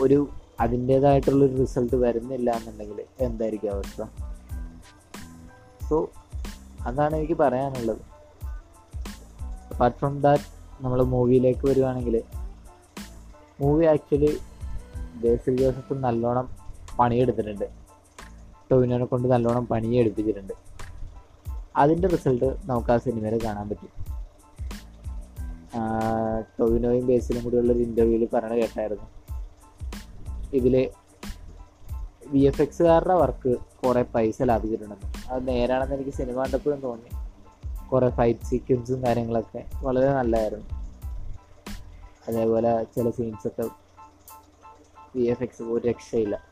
ഒരു 0.00 0.28
അതിന്റേതായിട്ടുള്ളൊരു 0.60 1.56
റിസൾട്ട് 1.56 1.96
വരുന്നില്ല 1.96 2.50
എന്നുണ്ടെങ്കിൽ 2.50 3.04
എന്തായിരിക്കും 3.20 3.72
അവസ്ഥ? 3.72 4.02
സോ 5.88 6.10
അതാണ് 6.86 7.16
എനിക്ക് 7.16 7.34
പറയാനുള്ളത്. 7.34 7.98
അപ്പാർട്ട് 9.70 9.98
ഫ്രം 9.98 10.20
ദാറ്റ് 10.20 10.42
നമ്മൾ 10.80 11.02
മൂവിയിലേക്ക് 11.02 11.66
വരുവാണെങ്കിൽ 11.68 12.22
മൂവി 13.60 13.84
ആക്ച്വലി 13.84 14.38
ബേസിൽ 15.14 15.56
ജോസഫ് 15.56 15.94
നല്ലോണം 15.94 16.48
പണിയെടുത്തിട്ടുണ്ട്. 16.98 17.85
ടൊവിനോനെ 18.72 19.04
കൊണ്ട് 19.04 19.28
നല്ലോണം 19.28 19.66
പണിയെടുപ്പിച്ചിട്ടുണ്ട്. 19.66 20.52
അതിന്റെ 21.76 22.08
റിസൾട്ട് 22.08 22.56
നമുക്ക് 22.64 22.90
ആ 22.90 22.96
സിനിമയിൽ 22.96 23.44
കാണാൻ 23.44 23.68
പറ്റും. 23.68 24.16
ടൊവിനോയും 26.60 27.06
ബേസിലും 27.06 27.44
കൂടിയുള്ളൊരു 27.44 27.78
ഇന്റർവ്യൂവിൽ 27.78 28.28
പറയണ 28.34 28.52
കേട്ടായിരുന്നു. 28.52 29.04
ഇതിൽ 30.52 30.90
വി 32.26 32.38
എഫ് 32.38 32.62
എക്സുകാരുടെ 32.62 33.14
വർക്ക് 33.14 33.56
കുറേ 33.86 34.02
പൈസ 34.02 34.42
ലാഭിച്ചിട്ടുണ്ടെന്ന്. 34.42 35.32
അത് 35.32 35.48
നേരാണെന്ന് 35.48 35.94
എനിക്ക് 35.94 36.10
സിനിമ 36.10 36.42
കണ്ടപ്പോഴും 36.42 36.80
തോന്നി. 36.80 37.26
കുറേ 37.88 38.10
ഫൈറ്റ് 38.10 38.46
സീക്വൻസും 38.46 39.02
കാര്യങ്ങളൊക്കെ 39.06 39.64
വളരെ 39.74 40.12
നല്ലതായിരുന്നു. 40.12 40.66
അതേപോലെ 42.28 42.84
ചില 42.84 43.10
സീൻസൊക്കെ 43.10 43.68
വി 45.16 45.22
എഫ് 45.22 45.42
എക്സ് 45.42 45.62
ഒരു 45.62 45.88
രക്ഷയില്ല. 45.88 46.42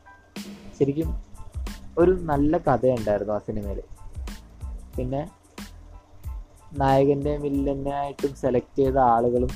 ശരിക്കും 0.78 1.33
ഒരു 1.98 2.10
നല്ല 2.10 2.58
കഥയുണ്ടായിരുന്നു 2.58 3.32
ആ 3.32 3.38
സിനിമയിൽ 3.38 3.82
പിന്നെ 4.96 5.30
നായകന്റെ 6.72 7.36
വില്ലനായിട്ടും 7.36 8.34
സെലക്ട് 8.34 8.78
ചെയ്ത 8.78 8.98
ആളുകളും 8.98 9.50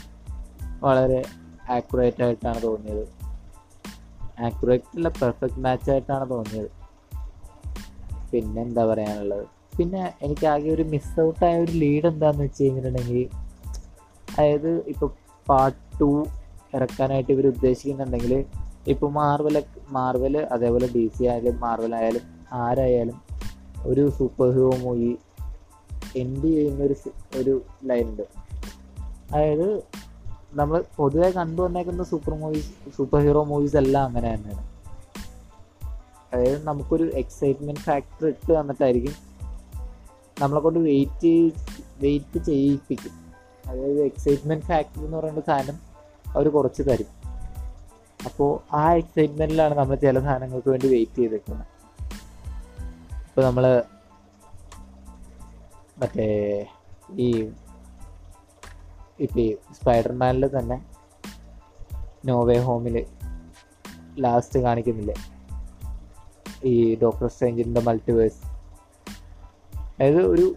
വളരെ 0.81 1.25
ആക്യുറേറ്റ് 1.71 2.23
ആയിട്ടാണ് 2.23 2.63
തോന്നിയത്. 2.63 3.09
ആക്യുറേറ്റ് 4.41 4.85
അല്ല 4.95 5.09
പെർഫെക്റ്റ് 5.09 5.59
മാച്ച് 5.59 5.91
ആയിട്ടാണ് 5.91 6.31
തോന്നിയത്. 6.31 6.71
പിന്നെ 8.33 8.63
എന്താ 8.63 8.85
പറയാനുള്ളത്? 8.85 9.47
പിന്നെ 9.77 10.15
എനിക്ക് 10.23 10.47
ആകെ 10.47 10.71
ഒരു 10.71 10.83
മിസ് 10.83 11.21
ഔട്ടായ 11.21 11.61
ഒരു 11.61 11.73
ലീഡ് 11.73 12.07
എന്താണെന്ന് 12.07 12.45
വെച്ച് 12.45 12.65
കഴിഞ്ഞിട്ടുണ്ടെങ്കിൽ 12.65 13.29
അതായത് 14.39 14.85
ഇപ്പോൾ 14.87 15.11
പാർട്ട് 15.49 16.01
ടു 16.01 16.27
ഇറക്കാനായിട്ട് 16.75 17.33
ഇവർ 17.33 17.47
ഉദ്ദേശിക്കുന്നുണ്ടെങ്കിൽ 17.47 18.45
ഇപ്പോൾ 18.89 19.11
മാർവൽ 19.13 19.63
മാർവൽ 19.89 20.39
അതേപോലെ 20.39 20.89
ഡി 20.95 21.11
സി 21.19 21.25
ആയാലും 21.25 21.61
മാർവൽ 21.61 21.95
ആയാലും 21.95 22.21
ആരായാലും 22.53 23.23
ഒരു 23.83 24.11
സൂപ്പർ 24.11 24.51
ഹീറോ 24.51 24.71
മൂവി 24.79 25.17
എൻഡ് 26.17 26.45
ചെയ്യുന്ന 26.45 26.85
ഒരു 26.85 26.95
ഒരു 27.37 27.63
ലൈൻ 27.85 28.09
ഉണ്ട്. 28.09 28.23
അതായത് 29.33 29.83
നമ്മൾ 30.53 30.85
പൊതുവെ 30.97 31.31
കണ്ടു 31.31 31.63
വന്നേക്കുന്ന 31.63 32.05
super 32.05 32.35
movies 32.35 32.71
super 32.97 33.21
hero 33.21 33.45
movies 33.45 33.77
എല്ലാം 33.77 34.05
അങ്ങനെ 34.05 34.35
തന്നെയാണ്. 34.35 34.69
അതായത് 36.35 36.65
നമുക്കൊരു 36.65 37.11
എക്സൈറ്റ്മെന്റ് 37.15 37.81
ഫാക്ടർ 37.81 38.27
ഇട്ട് 38.27 38.61
തന്നിട്ടായിരിക്കും 38.61 39.13
നമ്മളെ 40.41 40.61
കൊണ്ട് 40.61 40.79
വെയിറ്റ് 40.79 41.51
വെയിറ്റ് 42.01 42.45
ചെയ്യിപ്പിക്കും. 42.45 43.13
അതായത് 43.67 44.03
എക്സൈറ്റ്മെന്റ് 44.03 44.65
ഫാക്ടർ 44.65 45.05
എന്ന് 45.05 45.17
പറയുന്ന 45.17 45.41
സാധനം 45.41 45.79
അവർ 46.35 46.49
കുറച്ച് 46.49 46.83
തരും. 46.83 47.18
അപ്പോൾ 48.25 48.77
ആ 48.77 48.93
എക്സൈറ്റ്മെന്റിലാണ് 48.93 49.75
നമ്മൾ 49.75 49.95
ചില 49.97 50.21
സാധനങ്ങൾക്ക് 50.21 50.69
വേണ്ടി 50.69 50.87
വെയിറ്റ് 50.89 51.17
ചെയ്തിരിക്കുന്നത് 51.17 51.67
ഇപ്പോൾ 53.29 53.45
നമ്മൾ 53.45 53.83
മറ്റേ 55.99 56.27
ഈ 57.19 57.51
ഇപ്പം 59.21 59.41
ഈ 59.41 59.57
സ്പൈഡർമാനിൽ 59.73 60.59
തന്നെ 60.59 60.77
നോവേ 62.25 62.59
ഹോമിൽ 62.59 63.07
ലാസ്റ്റ് 64.21 64.59
കാണിക്കുന്നില്ലേ? 64.59 65.15
ഈ 66.65 66.95
ഡോക്ടർ 67.03 67.27
സ്ട്രേഞ്ചിന്റെ 67.29 67.81
മൾട്ടിവേഴ്സ് 67.81 68.41
അതായത് 69.91 70.27
ഒരു 70.27 70.57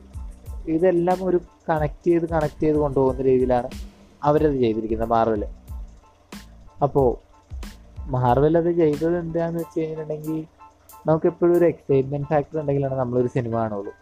ഇതെല്ലാം 0.68 1.26
ഒരു 1.26 1.38
കണക്ട് 1.70 2.08
ചെയ്ത് 2.08 2.26
കണക്ട് 2.26 2.60
ചെയ്ത് 2.60 2.78
കൊണ്ടുപോകുന്ന 2.78 3.22
രീതിയിലാണ് 3.22 3.70
അവരത് 4.24 4.54
ചെയ്തിരിക്കുന്നത് 4.56 5.10
മാർവൽ 5.10 5.44
അപ്പോൾ 6.82 7.31
മാർവൽ 8.08 8.58
അത് 8.58 8.72
ചെയ്തത് 8.72 9.18
എന്താന്ന് 9.18 9.60
വെച്ച് 9.60 9.80
കഴിഞ്ഞിട്ടുണ്ടെങ്കിൽ 9.80 10.46
നമുക്ക് 11.08 11.28
എപ്പോഴും 11.28 11.58
ഒരു 11.58 11.66
എക്സൈറ്റ്മെന്റ് 11.66 12.28
ഫാക്ടർ 12.28 12.60
ഉണ്ടെങ്കിലാണ് 12.60 12.96
നമ്മളൊരു 12.96 13.28
സിനിമ 13.28 13.58
കാണുള്ളൂ. 13.58 13.94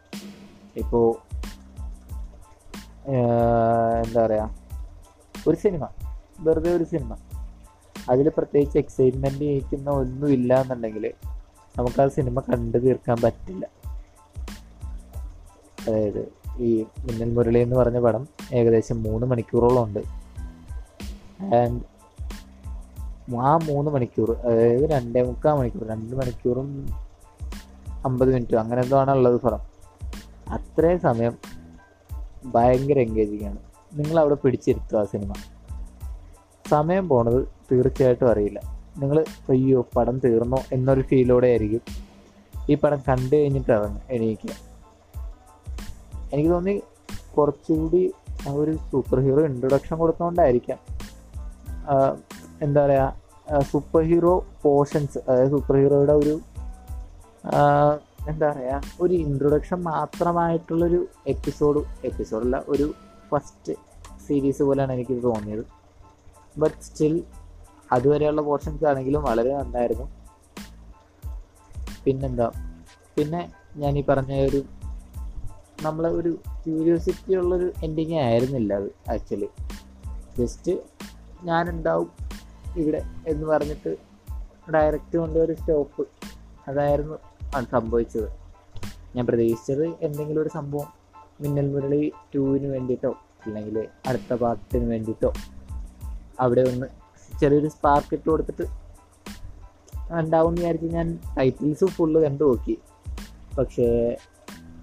ഇപ്പോ 0.76 1.18
എന്താ 4.04 4.26
പറയാ 4.26 4.50
ഒരു 5.48 5.58
സിനിമ 5.58 5.88
വെറുതെ 6.40 6.76
ഒരു 6.76 6.84
സിനിമ 6.84 7.18
അതിൽ 8.10 8.32
പ്രത്യേകിച്ച് 8.38 8.78
എക്സൈറ്റ്മെന്റ് 8.78 9.40
ചെയ്യിക്കുന്ന 9.40 9.90
ഒന്നും 9.90 10.30
ഇല്ല 10.30 10.62
എന്നുണ്ടെങ്കിൽ 10.62 11.14
നമുക്ക് 11.78 12.02
ആ 12.02 12.08
സിനിമ 12.08 12.40
കണ്ടു 12.40 12.78
തീർക്കാൻ 12.78 13.18
പറ്റില്ല. 13.22 13.66
അതായത് 15.88 16.32
ഈ 16.60 16.86
മിന്നൽ 17.06 17.34
മുരളി 17.34 17.60
എന്ന് 17.60 17.76
പറഞ്ഞ 17.76 18.00
പടം 18.00 18.28
ഏകദേശം 18.54 19.04
മൂന്ന് 19.04 19.28
മണിക്കൂറോളം 19.28 19.84
ഉണ്ട്. 19.84 20.00
ആൻഡ് 21.56 21.99
ആ 23.38 23.58
മൂന്ന് 23.58 23.92
മണിക്കൂർ 23.92 24.32
അതായത് 24.32 24.90
രണ്ടേ 24.90 25.22
മുക്കാൽ 25.22 25.54
മണിക്കൂർ 25.54 25.88
രണ്ട് 25.88 26.16
മണിക്കൂറും 26.16 26.88
അമ്പത് 28.06 28.34
മിനിറ്റും 28.34 28.60
അങ്ങനെ 28.60 28.82
എന്തോ 28.82 29.00
ആണ് 29.00 29.12
ഉള്ളത് 29.12 29.42
പടം 29.42 29.60
അത്രയും 30.50 31.00
സമയം 31.00 31.38
ഭയങ്കര 32.46 33.00
എൻഗേജിങ് 33.00 33.46
ആണ്. 33.46 33.58
നിങ്ങൾ 33.94 34.20
അവിടെ 34.20 34.36
പിടിച്ചിരുത്തുക 34.36 34.98
ആ 34.98 35.04
സിനിമ. 35.04 35.34
സമയം 36.70 37.10
പോണത് 37.10 37.48
തീർച്ചയായിട്ടും 37.72 38.32
അറിയില്ല. 38.32 38.62
നിങ്ങൾ 38.98 39.26
അയ്യോ 39.50 39.86
പടം 39.96 40.20
തീർന്നോ 40.20 40.58
എന്നൊരു 40.72 41.02
ഫീലോടെ 41.02 41.48
ആയിരിക്കും 41.48 41.82
ഈ 42.70 42.76
പടം 42.76 43.00
കണ്ടു 43.00 43.36
കഴിഞ്ഞിട്ട് 43.36 43.72
ഇറങ്ങും 43.72 44.02
എണീക്കുക. 44.10 44.70
എനിക്ക് 46.34 46.50
തോന്നി 46.50 46.82
കുറച്ചുകൂടി 47.38 48.14
ഒരു 48.50 48.78
സൂപ്പർ 48.92 49.20
ഹീറോ 49.20 49.46
ഇൻട്രൊഡക്ഷൻ 49.46 49.98
കൊടുത്തുകൊണ്ടായിരിക്കാം 49.98 50.78
എന്താ 52.62 52.86
പറയുക 52.86 53.62
സൂപ്പർ 53.62 54.02
ഹീറോ 54.02 54.46
പോർഷൻസ് 54.62 55.20
അതായത് 55.30 55.52
സൂപ്പർ 55.52 55.76
ഹീറോയുടെ 55.76 56.14
ഒരു 56.14 56.40
എന്താ 58.30 58.50
പറയുക 58.52 58.82
ഒരു 59.02 59.14
ഇൻട്രൊഡക്ഷൻ 59.14 59.82
മാത്രമായിട്ടുള്ളൊരു 59.82 61.08
എപ്പിസോഡ് 61.28 61.80
എപ്പിസോഡല്ല 62.06 62.64
ഒരു 62.68 62.94
ഫസ്റ്റ് 63.32 63.74
സീരീസ് 64.28 64.64
പോലെയാണ് 64.64 64.94
എനിക്ക് 64.94 65.24
തോന്നിയത്. 65.24 65.64
ബട്ട് 66.58 66.84
സ്റ്റിൽ 66.84 67.24
അതുവരെയുള്ള 67.92 68.42
പോർഷൻസ് 68.42 68.86
ആണെങ്കിലും 68.86 69.24
വളരെ 69.24 69.54
നന്നായിരുന്നു. 69.58 70.06
പിന്നെന്താ 72.06 72.52
പിന്നെ 73.16 73.52
ഞാൻ 73.76 73.98
ഈ 73.98 74.04
പറഞ്ഞ 74.10 74.34
ഒരു 74.42 74.64
നമ്മളെ 75.82 76.10
ഒരു 76.10 76.38
ക്യൂരിയോസിറ്റി 76.66 77.36
ഉള്ളൊരു 77.36 77.74
എൻഡിങ് 77.84 78.16
ആയിരുന്നില്ല 78.16 78.74
അത് 78.74 79.12
ആക്ച്വലി 79.12 79.50
ജസ്റ്റ് 80.40 80.72
ഞാനുണ്ടാവും 81.44 82.10
ഇവിടെ 82.78 83.06
എന്ന് 83.28 83.48
പറഞ്ഞിട്ട് 83.48 83.98
ഡയറക്റ്റ് 84.74 85.18
കൊണ്ടൊരു 85.18 85.54
സ്റ്റോപ്പ് 85.54 86.08
അതായിരുന്നു 86.68 87.18
അത് 87.56 87.66
സംഭവിച്ചത്. 87.72 88.30
ഞാൻ 89.16 89.26
പ്രതീക്ഷിച്ചത് 89.26 89.86
എന്തെങ്കിലും 90.02 90.42
ഒരു 90.42 90.50
സംഭവം 90.50 90.88
മിന്നൽ 91.42 91.68
മുരളി 91.72 92.12
ടൂവിന് 92.36 92.66
വേണ്ടിയിട്ടോ 92.66 93.12
അല്ലെങ്കിൽ 93.46 93.88
അടുത്ത 94.08 94.34
പാർട്ടിന് 94.34 94.92
വേണ്ടിയിട്ടോ 94.92 95.34
അവിടെ 96.40 96.62
ഒന്ന് 96.62 96.88
ചെറിയൊരു 97.42 97.68
സ്പാർക്ക് 97.68 98.14
ഇട്ട് 98.14 98.30
കൊടുത്തിട്ട് 98.30 98.66
ഉണ്ടാവും 100.12 100.50
എന്ന് 100.50 100.62
വിചാരിച്ച് 100.62 100.88
ഞാൻ 100.88 101.20
ടൈറ്റിൽസ് 101.38 101.86
ഫുള്ള് 101.86 102.24
കണ്ടു 102.24 102.44
നോക്കി. 102.44 102.80
പക്ഷേ 103.58 104.18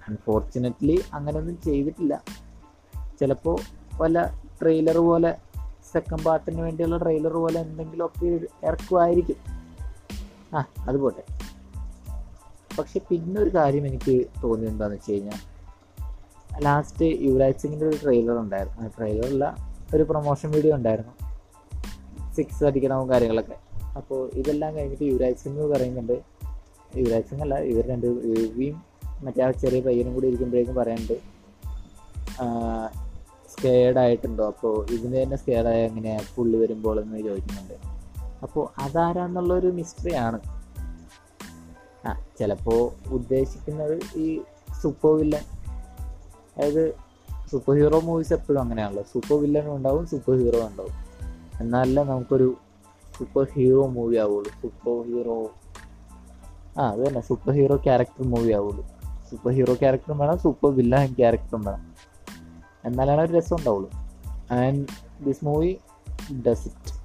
അൺഫോർച്ചുനേറ്റ്ലി 0.09 1.03
അങ്ങനെയൊന്നും 1.13 1.61
ചെയ്തിട്ടില്ല. 1.61 2.23
ചിലപ്പോൾ 3.19 3.59
വല്ല 3.97 4.39
ട്രെയിലർ 4.61 4.97
പോലെ 4.97 5.37
സെക്കൻഡ് 5.93 6.23
പാർട്ടിന് 6.23 6.61
വേണ്ടിയുള്ള 6.61 6.97
ട്രെയിലർ 6.97 7.33
പോലെ 7.33 7.59
എന്തെങ്കിലുമൊക്കെ 7.59 8.25
ഇറക്കുമായിരിക്കും. 8.65 9.35
ആ 10.57 10.65
അത് 10.87 10.97
പോട്ടെ. 10.97 11.23
പക്ഷെ 12.79 13.01
പിന്നെ 13.09 13.41
ഒരു 13.41 13.49
കാര്യം 13.49 13.87
എനിക്ക് 13.87 14.25
തോന്നിയെന്താന്ന് 14.43 14.95
വെച്ച് 14.95 15.11
കഴിഞ്ഞാൽ 15.11 15.39
ലാസ്റ്റ് 16.63 17.05
യുവരാജ് 17.05 17.57
സിംഗിന്റെ 17.57 17.85
ഒരു 17.85 17.97
ട്രെയിലർ 18.03 18.37
ഉണ്ടായിരുന്നു. 18.37 18.81
ആ 18.81 18.87
ട്രെയിലറല്ല 18.87 19.55
ഒരു 19.95 20.03
പ്രൊമോഷൻ 20.03 20.51
വീഡിയോ 20.51 20.75
ഉണ്ടായിരുന്നു. 20.75 21.13
സിക്സ് 22.33 22.63
അടിക്കണവും 22.63 23.09
കാര്യങ്ങളൊക്കെ. 23.09 23.55
അപ്പോൾ 23.97 24.31
ഇതെല്ലാം 24.33 24.75
കഴിഞ്ഞിട്ട് 24.75 25.03
യുവരാജ് 25.03 25.35
സിംഗ് 25.35 25.61
പറയുന്നുണ്ട് 25.61 26.21
യുവരാജ് 26.97 27.25
സിംഗ് 27.25 27.41
അല്ല 27.41 27.55
ഇവർ 27.55 27.87
രണ്ട് 27.87 28.07
യുവിയും 28.07 28.83
മറ്റേ 29.21 29.43
ആ 29.43 29.51
ചെറിയ 29.51 29.81
പയ്യനും 29.81 30.13
കൂടി 30.13 30.27
ഇരിക്കുമ്പോഴേക്കും 30.27 30.75
പറയുന്നുണ്ട് 30.75 31.37
സ്കേഡ് 33.59 33.97
ആയിട്ടുണ്ടോ? 33.97 34.47
അപ്പോൾ 34.47 34.85
ഇതിന് 34.91 35.23
തന്നെ 35.23 35.37
സ്കേഡായ 35.37 35.85
എങ്ങനെയാണ് 35.85 36.23
പുള്ളി 36.35 36.57
വരുമ്പോൾ 36.57 37.01
എന്ന് 37.01 37.19
ചോദിക്കുന്നുണ്ട്. 37.19 37.73
അപ്പോൾ 38.43 38.69
അതാരാന്നുള്ളൊരു 38.81 39.67
മിസ്റ്ററിയാണ് 39.67 40.39
ആ 42.07 42.25
ചിലപ്പോൾ 42.39 43.09
ഉദ്ദേശിക്കുന്നത് 43.09 44.17
ഈ 44.17 44.41
സൂപ്പർ 44.81 45.11
വില്ലൻ 45.11 45.41
അതായത് 46.57 46.93
സൂപ്പർ 47.51 47.75
ഹീറോ 47.75 47.99
മൂവീസ് 47.99 48.33
എപ്പോഴും 48.33 48.61
അങ്ങനെയാണല്ലോ. 48.61 49.03
സൂപ്പർ 49.03 49.41
വില്ലനും 49.41 49.75
ഉണ്ടാവും 49.75 50.07
സൂപ്പർ 50.07 50.37
ഹീറോ 50.37 50.67
ഉണ്ടാവും. 50.67 50.91
എന്നാലല്ലേ 51.61 52.03
നമുക്കൊരു 52.03 52.57
സൂപ്പർ 53.19 53.47
ഹീറോ 53.55 53.87
മൂവി 53.87 54.15
ആവുള്ളൂ. 54.15 54.51
സൂപ്പർ 54.61 55.15
ഹീറോ 55.15 55.49
ആ 56.77 56.89
അത് 56.89 57.07
തന്നെ. 57.07 57.21
സൂപ്പർ 57.21 57.53
ഹീറോ 57.53 57.75
ക്യാരക്ടർ 57.75 58.23
മൂവി 58.23 58.51
ആവുള്ളൂ. 58.51 58.87
സൂപ്പർ 59.31 59.51
ഹീറോ 59.51 59.73
ക്യാരക്ടറും 59.73 60.17
വേണം 60.17 60.39
സൂപ്പർ 60.39 60.75
വില്ലൻ 60.75 61.13
ക്യാരക്ടറും 61.13 61.63
വേണം. 61.63 61.86
എന്നാലാണ് 62.87 63.21
ഒരു 63.21 63.33
രസം 63.33 63.55
ഉണ്ടാവുള്ളൂ. 63.55 63.89
And 64.53 64.87
this 65.23 65.45
movie 65.45 65.77
does 66.47 66.67
it 66.67 66.97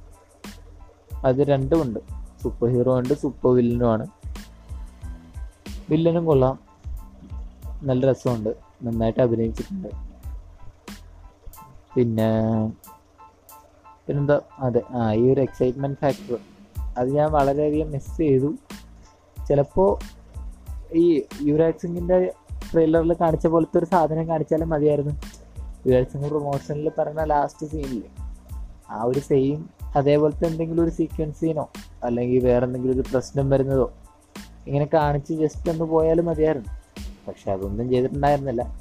അത് 1.26 1.42
രണ്ടുമുണ്ട് 1.42 2.00
സൂപ്പർ 2.42 2.68
ഹീറോ 2.68 2.98
ഉണ്ട് 2.98 3.14
സൂപ്പർ 3.14 3.54
വില്ലനുമാണ് 3.54 4.06
വില്ലനും 5.90 6.24
കൊള്ളാം. 6.24 6.58
നല്ല 7.82 8.10
രസമുണ്ട്. 8.10 8.54
നന്നായിട്ട് 8.82 9.20
അഭിനയിച്ചിട്ടുണ്ട്. 9.20 9.88
പിന്നെ 11.94 12.66
പിന്നെന്താ? 14.06 14.40
അതെ 14.58 14.82
ആ 14.90 15.12
ഈ 15.12 15.32
ഒരു 15.32 15.40
എക്സൈറ്റ്മെന്റ് 15.40 15.98
ഫാക്ടർ 16.00 16.38
അത് 16.96 17.10
ഞാൻ 17.10 17.32
വളരെയധികം 17.32 17.90
മിസ് 17.90 18.16
ചെയ്തു. 18.16 18.54
ചിലപ്പോൾ 19.48 19.98
ഈ 20.94 21.22
യുവരാജ് 21.42 21.82
സിംഗിന്റെ 21.82 22.32
ട്രെയിലറിൽ 22.72 23.16
കാണിച്ച 23.20 23.46
പോലത്തെ 23.46 23.78
ഒരു 23.78 23.84
സാധനം 23.84 24.28
കാണിച്ചാലും 24.28 24.68
മതിയായിരുന്നു. 24.68 25.31
സിംഗ് 25.84 26.28
പ്രൊമോഷനിൽ 26.28 26.90
പറഞ്ഞ 26.98 27.24
ലാസ്റ്റ് 27.24 27.66
സീനിൽ 27.66 28.02
ആ 28.90 29.02
ഒരു 29.02 29.20
സെയിം 29.20 29.70
അതേപോലത്തെ 29.96 30.46
എന്തെങ്കിലും 30.46 30.82
ഒരു 30.82 30.90
സീക്വൻസ് 30.90 31.40
സീനോ 31.40 31.68
അല്ലെങ്കിൽ 32.04 32.44
വേറെ 32.44 32.66
എന്തെങ്കിലും 32.66 32.94
ഒരു 32.94 33.04
പ്രശ്നം 33.10 33.50
വരുന്നതോ 33.50 33.92
ഇങ്ങനെ 34.66 34.88
കാണിച്ച് 34.94 35.32
ജസ്റ്റ് 35.32 35.70
ഒന്ന് 35.70 35.84
പോയാലും 35.84 36.26
മതിയായിരുന്നു. 36.26 36.68
പക്ഷെ 37.28 37.52
അതൊന്നും 37.52 37.88
ചെയ്തിട്ടുണ്ടായിരുന്നില്ല. 37.88 38.80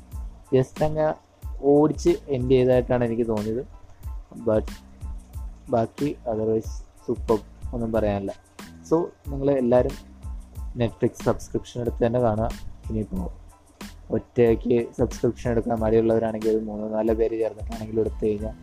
ജസ്റ്റ് 0.53 0.85
അങ്ങ് 0.85 1.13
ഓടിച്ച് 1.63 2.09
എൻഡ് 2.29 2.51
ചെയ്തതായിട്ടാണ് 2.51 3.03
എനിക്ക് 3.03 3.27
തോന്നിയത്. 3.27 3.65
ബട്ട് 4.35 4.67
ബാക്കി 5.71 6.17
അതർവൈസ് 6.27 6.83
സൂപ്പർ 7.07 7.39
ഒന്നും 7.73 7.91
പറയാനില്ല. 7.91 8.33
സോ 8.89 9.09
നിങ്ങൾ 9.27 9.51
എല്ലാവരും 9.51 9.91
നെറ്റ്ഫ്ലിക്സ് 10.75 11.23
സബ്സ്ക്രിപ്ഷൻ 11.23 11.81
എടുത്ത് 11.81 12.05
തന്നെ 12.05 12.19
കാണുക. 12.19 12.49
ഇനിയിപ്പോൾ 12.89 13.40
ഒറ്റയ്ക്ക് 14.11 14.85
സബ്സ്ക്രിപ്ഷൻ 14.97 15.51
എടുക്കാൻ 15.51 15.77
മടിയുള്ളവരാണെങ്കിൽ 15.77 16.49
ഒരു 16.49 16.57
മൂന്ന് 16.57 16.93
നാല് 16.93 17.13
പേര് 17.13 17.39
ചേർന്നിട്ടാണെങ്കിൽ 17.39 17.99
എടുത്തു 17.99 18.25
കഴിഞ്ഞാൽ 18.25 18.55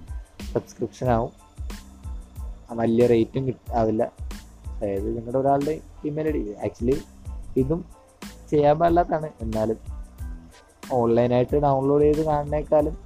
സബ്സ്ക്രിപ്ഷൻ 0.55 1.09
ആവും. 1.09 1.31
വലിയ 2.71 3.07
റേറ്റും 3.07 3.47
കിട്ടാവില്ല 3.47 4.13
അതായത് 4.69 5.17
നിങ്ങളുടെ 5.17 5.39
ഒരാളുടെ 5.39 5.81
ഇമെയിൽ 6.05 6.29
ഐ 6.29 6.33
ഡി 6.33 6.55
ആക്ച്വലി 6.65 7.01
ഇതും 7.57 7.85
ചെയ്യാൻ 8.51 8.79
പാടില്ലാത്തതാണ്. 8.79 9.31
എന്നാലും 9.41 9.77
ഓൺലൈനായിട്ട് 10.93 11.57
ഡൗൺലോഡ് 11.57 12.03
ചെയ്ത് 12.03 12.25
കാണുന്നേക്കാളും 12.25 12.99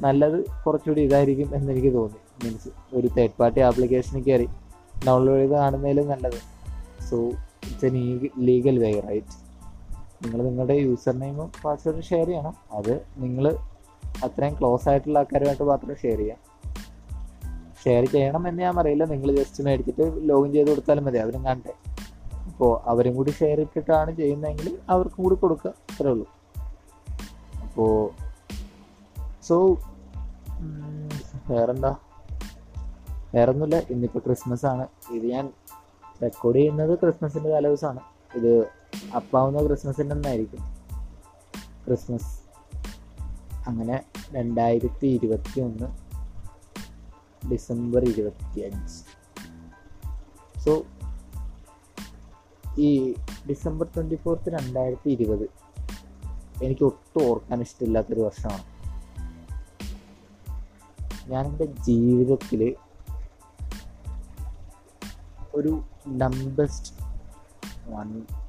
നല്ലത് 0.00 0.44
കുറച്ചുകൂടി 0.66 1.00
ഇതായിരിക്കും 1.00 1.54
എന്നെനിക്ക് 1.54 1.94
തോന്നി. 1.94 2.46
മീൻസ് 2.46 2.68
ഒരു 2.94 3.06
തേർഡ് 3.06 3.32
പാർട്ടി 3.40 3.60
ആപ്ലിക്കേഷനിൽ 3.60 4.22
കയറി 4.22 4.48
ഡൗൺലോഡ് 5.06 5.40
ചെയ്ത് 5.40 5.52
കാണുന്നതിലും 5.52 6.08
നല്ലത്. 6.08 6.40
So 7.10 7.16
it's 7.70 7.86
a 7.86 7.88
legal 8.38 8.78
way 8.78 9.00
right 9.00 9.44
നിങ്ങൾ 10.24 10.44
നിങ്ങളുടെ 10.44 10.72
യൂസർ 10.72 11.18
നെയിമും 11.18 11.52
പാസ്വേഡും 11.64 12.02
ഷെയർ 12.02 12.26
ചെയ്യണം. 12.26 12.54
അത് 12.72 13.06
നിങ്ങൾ 13.16 13.56
അത്രയും 14.24 14.54
ക്ലോസ് 14.60 14.88
ആയിട്ടുള്ള 14.88 15.18
ആൾക്കാരുമായിട്ട് 15.18 15.62
മാത്രം 15.62 15.96
ഷെയർ 15.96 16.18
ചെയ്യാം. 16.18 16.38
ഷെയർ 17.84 18.04
ചെയ്യണം 18.04 18.48
എന്ന് 18.48 18.62
ഞാൻ 18.62 18.80
അറിയില്ല 18.80 19.04
നിങ്ങൾ 19.04 19.36
ജസ്റ്റ് 19.36 19.64
മേടിച്ചിട്ട് 19.64 20.12
ലോഗിൻ 20.16 20.52
ചെയ്ത് 20.52 20.68
കൊടുത്താലും 20.68 21.04
മതി. 21.04 21.18
അവരും 21.18 21.44
കണ്ടേ 21.44 21.72
അപ്പോൾ 22.46 22.80
അവരും 22.88 23.16
കൂടി 23.16 23.30
ഷെയർ 23.30 23.60
ഇട്ടിട്ടാണ് 23.60 24.16
ചെയ്യുന്നതെങ്കിൽ 24.16 24.78
അവർക്കും 24.88 25.24
കൂടി 25.24 25.34
കൊടുക്കുക. 25.34 25.70
അത്രേ 25.70 26.10
ഉള്ളൂ. 26.10 26.26
അപ്പോൾ 27.62 28.10
സോ 29.42 29.78
വേറെന്താ? 31.50 31.96
വേറൊന്നുമില്ല. 33.34 33.78
ഇന്നിപ്പോൾ 33.90 34.18
ക്രിസ്മസ് 34.18 34.66
ആണ്. 34.66 34.86
ഇത് 35.12 35.26
ഞാൻ 35.26 35.50
റെക്കോർഡ് 36.22 36.56
ചെയ്യുന്നത് 36.56 36.98
ക്രിസ്മസിന്റെ 36.98 37.50
തലേദിവസമാണ്. 37.50 38.00
ഇത് 38.34 38.66
അപ്പാവുന്ന 39.14 39.66
ക്രിസ്മസിന്റെ 39.66 40.14
ഒന്നായിരിക്കും 40.14 40.60
ക്രിസ്മസ്. 41.86 42.44
അങ്ങനെ 43.68 44.04
രണ്ടായിരത്തി 44.32 45.06
ഇരുപത്തി 45.06 45.60
ഒന്ന് 45.60 46.04
ഡിസംബർ 47.50 48.04
ഇരുപത്തി 48.04 48.60
അഞ്ച് 48.60 48.94
സോ 50.60 50.82
ഈ 52.78 53.14
ഡിസംബർ 53.50 53.86
ട്വന്റി 53.86 54.14
ഫോർത്ത് 54.14 54.50
രണ്ടായിരത്തി 54.50 55.10
ഇരുപത് 55.10 55.50
എനിക്ക് 56.64 56.84
ഒട്ടും 56.84 57.22
ഓർക്കാൻ 57.22 57.60
ഇഷ്ടമില്ലാത്തൊരു 57.60 58.20
വർഷമാണ്. 58.20 58.74
ഞാൻ 61.30 61.46
എന്റെ 61.46 61.64
ജീവിതത്തിൽ 61.64 62.76
ഒരു 65.54 65.82
ഡംബസ്റ്റ് 66.22 67.03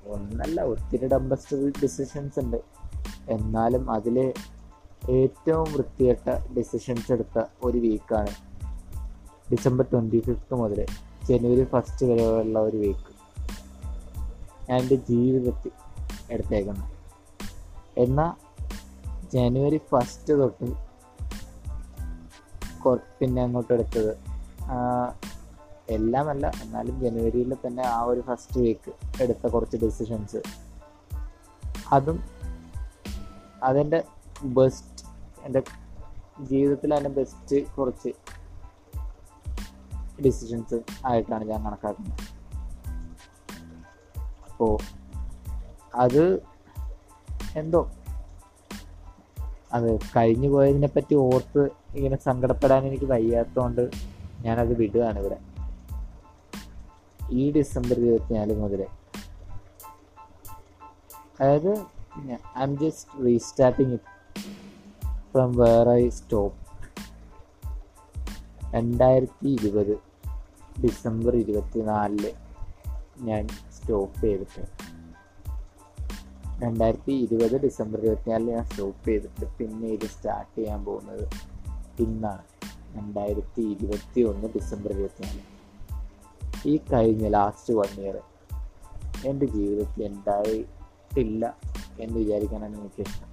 ഒന്നല്ല 0.07 0.61
ഒത്തിരി 0.61 1.07
ഡംബസ്റ്റ് 1.07 1.57
ഡിസിഷൻസ് 1.83 2.39
ഉണ്ട്. 2.39 2.57
എന്നാലും 3.29 3.91
അതിൽ 3.91 4.33
ഏറ്റവും 5.09 5.73
വൃത്തികെട്ട 5.73 6.53
ഡിസിഷൻസ് 6.57 7.11
എടുത്ത 7.11 7.43
ഒരു 7.63 7.77
വീക്കാണ് 7.77 8.33
ഡിസംബർ 9.51 9.85
ട്വന്റി 9.93 10.19
ഫിഫ്ത്ത് 10.19 10.53
മുതൽ 10.53 10.85
ജനുവരി 11.23 11.63
ഫസ്റ്റ് 11.63 12.05
ഉള്ള 12.05 12.59
ഒരു 12.59 12.77
വീക്ക് 12.77 13.11
ഞാൻ 14.69 14.81
എന്റെ 14.81 14.95
ജീവിതത്തിൽ 14.95 15.71
എടുത്തേക്കുന്നത്. 16.31 16.91
എന്നാൽ 17.97 18.31
ജനുവരി 19.33 19.77
ഫസ്റ്റ് 19.77 20.33
തൊട്ട് 20.33 20.85
പിന്നെ 23.19 23.41
അങ്ങോട്ട് 23.43 23.73
എടുത്തത് 23.73 24.17
എല്ലാമല്ല 25.89 26.51
എന്നാലും 26.61 26.99
ജനുവരിയിൽ 26.99 27.53
തന്നെ 27.53 27.83
ആ 27.87 28.01
ഒരു 28.01 28.21
ഫസ്റ്റ് 28.21 28.59
വീക്ക് 28.59 29.23
എടുത്ത 29.23 29.47
കുറച്ച് 29.47 29.77
ഡിസിഷൻസ് 29.77 30.37
അതും 31.91 32.23
അതെന്റെ 33.63 34.03
ബെസ്റ്റ് 34.43 35.05
എന്റെ 35.45 35.63
ജീവിതത്തിൽ 36.41 36.93
അതിന്റെ 36.93 37.09
ബെസ്റ്റ് 37.09 37.67
കുറച്ച് 37.67 38.09
ഡിസിഷൻസ് 40.21 40.81
ആയിട്ടാണ് 41.05 41.43
ഞാൻ 41.43 41.63
കണക്കാക്കുന്നത്. 41.63 42.19
അപ്പോൾ 44.49 44.77
അത് 45.95 46.41
എന്തോ? 47.55 47.91
അത് 49.73 49.99
കഴിഞ്ഞു 49.99 50.49
പോയതിനെ 50.49 50.87
പറ്റി 50.87 51.15
ഓർത്ത് 51.15 51.69
ഇങ്ങനെ 51.95 52.17
സങ്കടപ്പെടാൻ 52.17 52.85
എനിക്ക് 52.85 53.05
വയ്യാത്തതുകൊണ്ട് 53.05 53.89
ഞാനത് 54.39 54.73
വിടുകയാണ് 54.73 55.19
ഇവിടെ. 55.19 55.37
ഈ 57.31 57.51
ഡിസംബർ 57.51 57.93
ഇരുപത്തിനാല് 57.93 58.55
മുതൽ. 58.55 58.87
അതായത് 61.41 61.79
I'm 62.63 62.79
just 62.79 63.25
restarting 63.25 63.93
it 63.93 64.03
from 65.31 65.55
where 65.55 65.89
I 65.89 66.09
stop 66.09 66.65
രണ്ടായിരത്തി 68.75 69.47
ഇരുപത് 69.47 69.99
ഡിസംബർ 70.81 71.35
ഇരുപത്തിനാലിൽ 71.35 72.33
ഞാൻ 73.19 73.47
സ്റ്റോപ്പ് 73.47 74.21
ചെയ്തിട്ട്. 74.21 74.67
രണ്ടായിരത്തി 76.63 77.11
ഇരുപത് 77.11 77.63
ഡിസംബർ 77.63 77.99
ഇരുപത്തിനാലിൽ 77.99 78.51
ഞാൻ 78.51 78.65
സ്റ്റോപ്പ് 78.65 79.07
ചെയ്തിട്ട് 79.07 79.57
പിന്നെ 79.57 79.87
ഇത് 79.87 80.05
സ്റ്റാർട്ട് 80.05 80.57
ചെയ്യാൻ 80.57 80.85
പോകുന്നത് 80.85 81.29
ഇന്നാണ്. 82.01 82.41
രണ്ടായിരത്തി 82.97 83.61
ഇരുപത്തി 83.61 84.21
ഒന്ന് 84.21 84.47
ഡിസംബർ 84.47 84.91
ഇരുപത്തിനാല്. 84.93 85.54
ഈ 86.65 86.79
കഴിഞ്ഞ 86.93 87.27
ലാസ്റ്റ് 87.27 87.73
വൺ 87.73 88.01
ഇയർ 88.01 88.19
എന്റെ 89.25 89.45
ജീവിതത്തിൽ 89.45 90.07
ഉണ്ടായിട്ടില്ല 90.07 91.53
എന്ന് 91.99 92.19
വിചാരിക്കാനാണ് 92.19 92.79
എനിക്കിഷ്ടം 92.79 93.29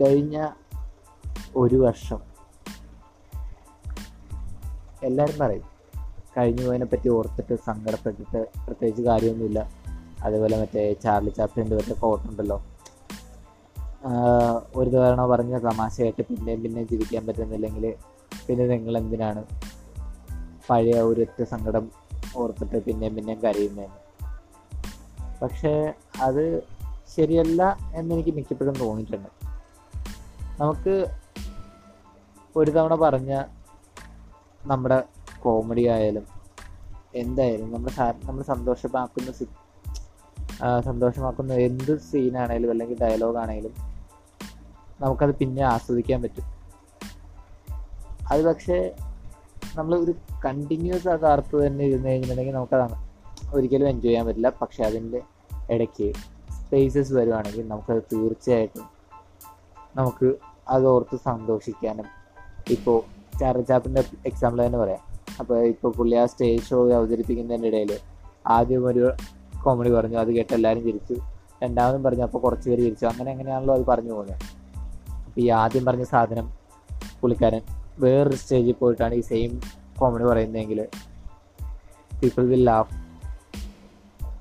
കഴിഞ്ഞ 0.00 0.50
ഒരു 1.56 1.76
വർഷം 1.76 2.20
എല്ലാവരും 5.02 5.38
പറയും 5.38 5.62
കഴിഞ്ഞു 6.38 6.66
പോയതിനെ 6.66 6.86
പറ്റി 6.86 7.08
ഓർത്തിട്ട് 7.08 7.54
സങ്കടപ്പെട്ടിട്ട് 7.54 8.48
പ്രത്യേകിച്ച് 8.66 9.02
കാര്യമൊന്നുമില്ല. 9.02 9.70
അതേപോലെ 10.22 10.60
മറ്റേ 10.60 10.92
ചാർലി 10.92 11.30
ചാപ്ലിന്റെ 11.30 11.76
മറ്റേ 11.76 11.94
ഫോട്ടോ 11.94 12.30
ഉണ്ടല്ലോ. 12.30 12.62
ഒരു 14.76 14.90
തവണ 14.90 15.26
പറഞ്ഞ 15.26 15.58
തമാശയായിട്ട് 15.58 16.22
പിന്നെയും 16.22 16.62
പിന്നെയും 16.62 16.88
ജീവിക്കാൻ 16.88 17.26
പറ്റുന്നില്ലെങ്കിൽ 17.26 17.94
പിന്നെ 18.48 18.66
നിങ്ങൾ 18.66 18.98
എന്തിനാണ് 18.98 19.44
പഴയ 20.68 21.00
ഒരൊറ്റ 21.00 21.42
സങ്കടം 21.42 21.90
ഓർത്തിട്ട് 22.36 22.84
പിന്നെയും 22.84 23.14
പിന്നെയും 23.16 23.40
കരയുന്നതെന്ന് 23.42 24.00
പക്ഷേ 25.42 25.94
അത് 26.20 26.44
ശരിയല്ല 27.16 27.62
എന്നെനിക്ക് 27.94 28.30
മിക്കപ്പോഴും 28.30 28.74
തോന്നിയിട്ടുണ്ട്. 28.74 29.28
നമുക്ക് 30.60 30.94
ഒരു 32.56 32.70
തവണ 32.70 32.94
പറഞ്ഞ 32.94 33.42
നമ്മുടെ 34.66 35.04
കോമഡി 35.42 35.86
ആയാലും 35.86 36.26
എന്തായാലും 37.14 37.72
നമ്മൾ 37.72 37.90
നമ്മൾ 38.24 38.42
സന്തോഷമാക്കുന്ന 38.42 39.32
സന്തോഷമാക്കുന്ന 40.80 41.54
എന്ത് 41.54 41.98
സീനാണേലും 41.98 42.70
അല്ലെങ്കിൽ 42.70 42.98
ഡയലോഗ് 43.00 43.36
ആണെങ്കിലും 43.36 43.74
നമുക്കത് 45.00 45.34
പിന്നെ 45.34 45.62
ആസ്വദിക്കാൻ 45.62 46.22
പറ്റും. 46.22 46.46
അത് 48.28 48.42
പക്ഷേ 48.44 48.76
നമ്മൾ 49.76 49.98
ഒരു 49.98 50.14
കണ്ടിന്യൂസ് 50.44 51.08
ആ 51.08 51.16
കാർത്ത് 51.16 51.66
തന്നെ 51.66 51.84
ഇരുന്ന് 51.84 52.08
കഴിഞ്ഞിട്ടുണ്ടെങ്കിൽ 52.08 52.54
നമുക്കതാണ് 52.54 53.08
ഒരിക്കലും 53.54 53.88
എൻജോയ് 53.88 54.10
ചെയ്യാൻ 54.10 54.26
പറ്റില്ല. 54.26 54.52
പക്ഷെ 54.62 54.84
അതിന്റെ 54.84 55.20
ഇടയ്ക്ക് 55.70 56.12
സ്പേസസ് 56.52 57.12
വരുവാണെങ്കിൽ 57.12 57.68
നമുക്കത് 57.68 58.02
തീർച്ചയായിട്ടും 58.12 58.84
നമുക്ക് 59.96 60.34
അത് 60.68 61.16
സന്തോഷിക്കാനും 61.24 62.04
ഇപ്പോൾ 62.70 63.02
ചാർലി 63.38 63.64
എക്സാമ്പിൾ 64.26 64.66
തന്നെ 64.66 64.78
പറയാം. 64.78 64.98
അപ്പോൾ 65.40 65.64
ഇപ്പോൾ 65.64 65.92
പുള്ളി 65.92 66.16
ആ 66.16 66.26
സ്റ്റേജ് 66.26 66.62
ഷോ 66.62 66.90
അവതരിപ്പിക്കുന്നതിന്റെ 66.90 67.68
ഇടയിൽ 67.68 67.98
ആദ്യം 68.46 68.86
ഒരു 68.86 69.12
കോമഡി 69.64 69.90
പറഞ്ഞു 69.90 70.18
അത് 70.18 70.32
കേട്ട് 70.32 70.54
എല്ലാവരും 70.54 70.84
ചിരിച്ചു. 70.84 71.14
രണ്ടാമതും 71.62 72.02
പറഞ്ഞു 72.02 72.22
അപ്പോൾ 72.22 72.38
കുറച്ച് 72.38 72.70
പേര് 72.70 72.82
ചിരിച്ചു? 72.82 73.06
അങ്ങനെ 73.06 73.32
എങ്ങനെയാണല്ലോ 73.32 73.74
അത് 73.74 73.86
പറഞ്ഞു 73.86 74.12
പോകുന്നത്. 74.12 74.36
അപ്പോൾ 75.10 75.40
ഈ 75.40 75.48
ആദ്യം 75.48 75.84
പറഞ്ഞ 75.84 76.02
സാധനം 76.02 76.52
പുള്ളിക്കാരൻ 77.20 77.83
വേറൊരു 77.98 78.36
സ്റ്റേജിൽ 78.36 78.72
പോയിട്ടാണ് 78.72 79.14
ഈ 79.14 79.20
സെയിം 79.20 79.60
കോമഡി 79.98 80.24
പറയുന്നതെങ്കിൽ 80.24 80.88
പീപ്പിൾ 82.22 82.48
വിൽ 82.48 82.64
ലാഫ് 82.64 82.94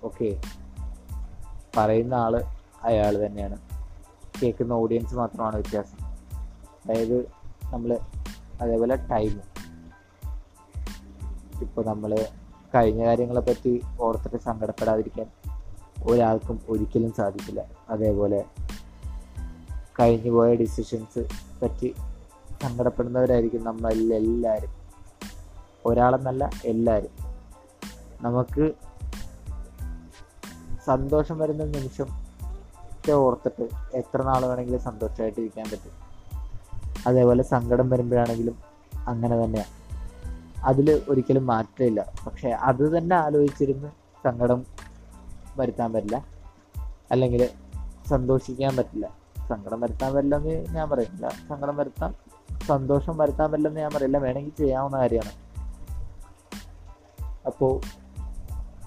ഓക്കെ 0.03 0.41
പറയുന്ന 1.77 2.13
ആൾ 2.13 2.43
അയാൾ 2.83 3.25
തന്നെയാണ്. 3.25 3.57
കേൾക്കുന്ന 4.43 4.73
ഓഡിയൻസ് 4.73 5.15
മാത്രമാണ് 5.15 5.55
വ്യത്യാസം. 5.55 6.05
അതായത് 6.85 7.21
നമ്മൾ 7.63 7.99
അതേപോലെ 8.61 8.95
ടൈം 8.95 9.41
ഇപ്പോൾ 11.61 11.85
നമ്മൾ 11.85 12.25
കഴിഞ്ഞ 12.75 13.05
കാര്യങ്ങളെ 13.05 13.39
പറ്റി 13.39 13.81
ഓർത്തിട്ട് 14.01 14.37
സങ്കടപ്പെടാതിരിക്കാൻ 14.37 15.27
ഒരാൾക്കും 16.03 16.61
ഒരിക്കലും 16.69 17.13
സാധിക്കില്ല. 17.13 17.65
അതേപോലെ 17.89 18.45
കഴിഞ്ഞു 19.99 20.31
പോയ 20.31 20.55
ഡിസിഷൻസ് 20.55 21.19
പറ്റി 21.61 21.95
സങ്കടപ്പെടുന്നവരായിരിക്കും 22.63 23.63
നമ്മളിൽ 23.63 24.13
എല്ലാവരും. 24.13 24.69
ഒരാളെന്നല്ല 25.85 26.49
എല്ലാവരും 26.65 27.09
നമുക്ക് 28.21 28.73
സന്തോഷം 30.85 31.37
വരുന്ന 31.37 31.63
നിമിഷം 31.63 32.23
ഓർത്തിട്ട് 33.13 33.69
എത്ര 33.93 34.21
നാൾ 34.21 34.45
വേണമെങ്കിലും 34.45 34.81
സന്തോഷമായിട്ട് 34.81 35.39
ഇരിക്കാൻ 35.39 35.65
പറ്റും. 35.65 35.91
അതേപോലെ 37.07 37.43
സങ്കടം 37.43 37.89
വരുമ്പോഴാണെങ്കിലും 37.89 38.57
അങ്ങനെ 38.97 39.43
തന്നെയാണ് 39.43 39.83
അതിൽ 40.65 41.01
ഒരിക്കലും 41.09 41.45
മാറ്റമില്ല. 41.45 42.11
പക്ഷെ 42.25 42.49
അത് 42.49 42.97
തന്നെ 42.97 43.15
ആലോചിച്ചിരുന്ന് 43.15 43.87
സങ്കടം 44.23 44.65
വരുത്താൻ 45.57 45.93
പറ്റില്ല. 45.93 46.25
അല്ലെങ്കിൽ 47.11 47.49
സന്തോഷിക്കാൻ 48.07 48.75
പറ്റില്ല. 48.75 49.09
സങ്കടം 49.49 49.79
വരുത്താൻ 49.81 50.13
പറ്റില്ല 50.13 50.35
എന്ന് 50.35 50.75
ഞാൻ 50.75 50.89
പറയുന്നില്ല. 50.89 51.29
സങ്കടം 51.49 51.77
വരുത്താം 51.77 52.32
സന്തോഷം 52.67 53.17
വരുത്താൻ 53.17 53.51
പറ്റില്ലെന്ന് 53.51 53.81
ഞാൻ 53.81 53.91
പറയില്ല. 53.95 54.17
വേണമെങ്കിൽ 54.17 54.51
ചെയ്യാവുന്ന 54.57 54.97
കാര്യമാണ്. 54.97 55.31
അപ്പോൾ 57.45 57.81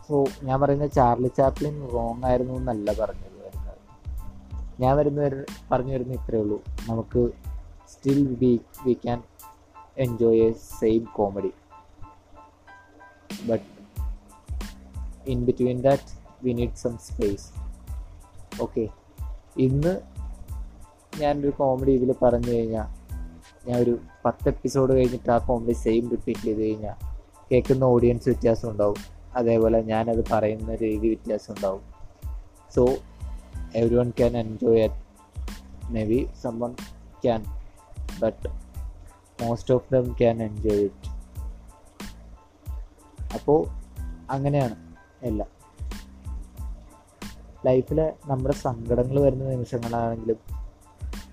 സോ 0.08 0.24
ഞാൻ 0.42 0.60
പറയുന്നത് 0.60 0.90
ചാർലി 0.90 1.30
ചാപ്ലിൻ 1.36 1.88
റോങ് 1.92 2.24
ആയിരുന്നു 2.24 2.54
എന്നല്ല 2.54 2.92
പറഞ്ഞത്. 2.92 3.36
ഞാൻ 4.80 4.96
വരുന്ന 4.96 5.20
വരു- 5.20 5.46
പറഞ്ഞു 5.72 5.94
വരുന്ന 5.94 6.12
ഇത്രയേ 6.12 6.42
ഉള്ളൂ. 6.42 6.62
നമുക്ക് 6.88 7.30
still 7.88 8.34
be 8.34 8.60
we 8.86 8.92
can 8.92 9.22
enjoy 9.98 10.40
a 10.40 10.52
same 10.52 11.04
comedy 11.14 11.52
but 13.46 13.64
in 15.26 15.44
between 15.44 15.80
that 15.80 16.02
we 16.42 16.52
need 16.52 16.76
some 16.76 16.98
space 16.98 17.50
okay 18.62 18.88
ഇന്ന് 19.58 20.00
ഞാനൊരു 21.18 21.50
കോമഡി 21.50 21.90
ഇതിൽ 21.90 22.14
പറഞ്ഞു 22.22 22.50
കഴിഞ്ഞാൽ 22.50 23.05
ഞാൻ 23.66 23.78
ഒരു 23.82 23.94
പത്ത് 24.24 24.48
എപ്പിസോഡ് 24.48 24.92
കഴിഞ്ഞിട്ട് 24.92 25.30
ആ 25.30 25.38
കോമഡി 25.38 25.72
സെയിം 25.76 26.10
റിപ്പീറ്റ് 26.10 26.40
ചെയ്ത് 26.40 26.62
കഴിഞ്ഞാൽ 26.62 26.96
കേൾക്കുന്ന 27.50 27.84
ഓഡിയൻസ് 27.84 28.28
വ്യത്യാസം 28.28 28.70
ഉണ്ടാവും 28.70 29.00
അതേപോലെ 29.34 29.80
ഞാനത് 29.82 30.24
പറയുന്ന 30.32 30.74
രീതി 30.74 31.06
വ്യത്യാസം 31.06 31.54
ഉണ്ടാവും 31.54 31.82
so 32.74 32.82
everyone 33.94 34.10
can 34.10 34.38
enjoy 34.38 34.82
it 34.82 35.00
maybe 36.04 36.28
someone 36.60 36.72
can 37.24 37.42
but 38.20 38.48
most 39.42 39.74
of 39.74 39.94
them 39.94 40.12
can 40.12 40.42
enjoy 40.42 40.84
it 40.84 41.10
അപ്പോൾ 43.34 43.60
അങ്ങനെയാണ് 44.30 44.76
എല്ലാം. 45.22 45.50
ലൈഫിലെ 47.64 48.14
നമ്മുടെ 48.26 48.54
സങ്കടങ്ങൾ 48.56 49.20
വരുന്ന 49.20 49.44
നിമിഷങ്ങളാണെങ്കിലും 49.50 50.38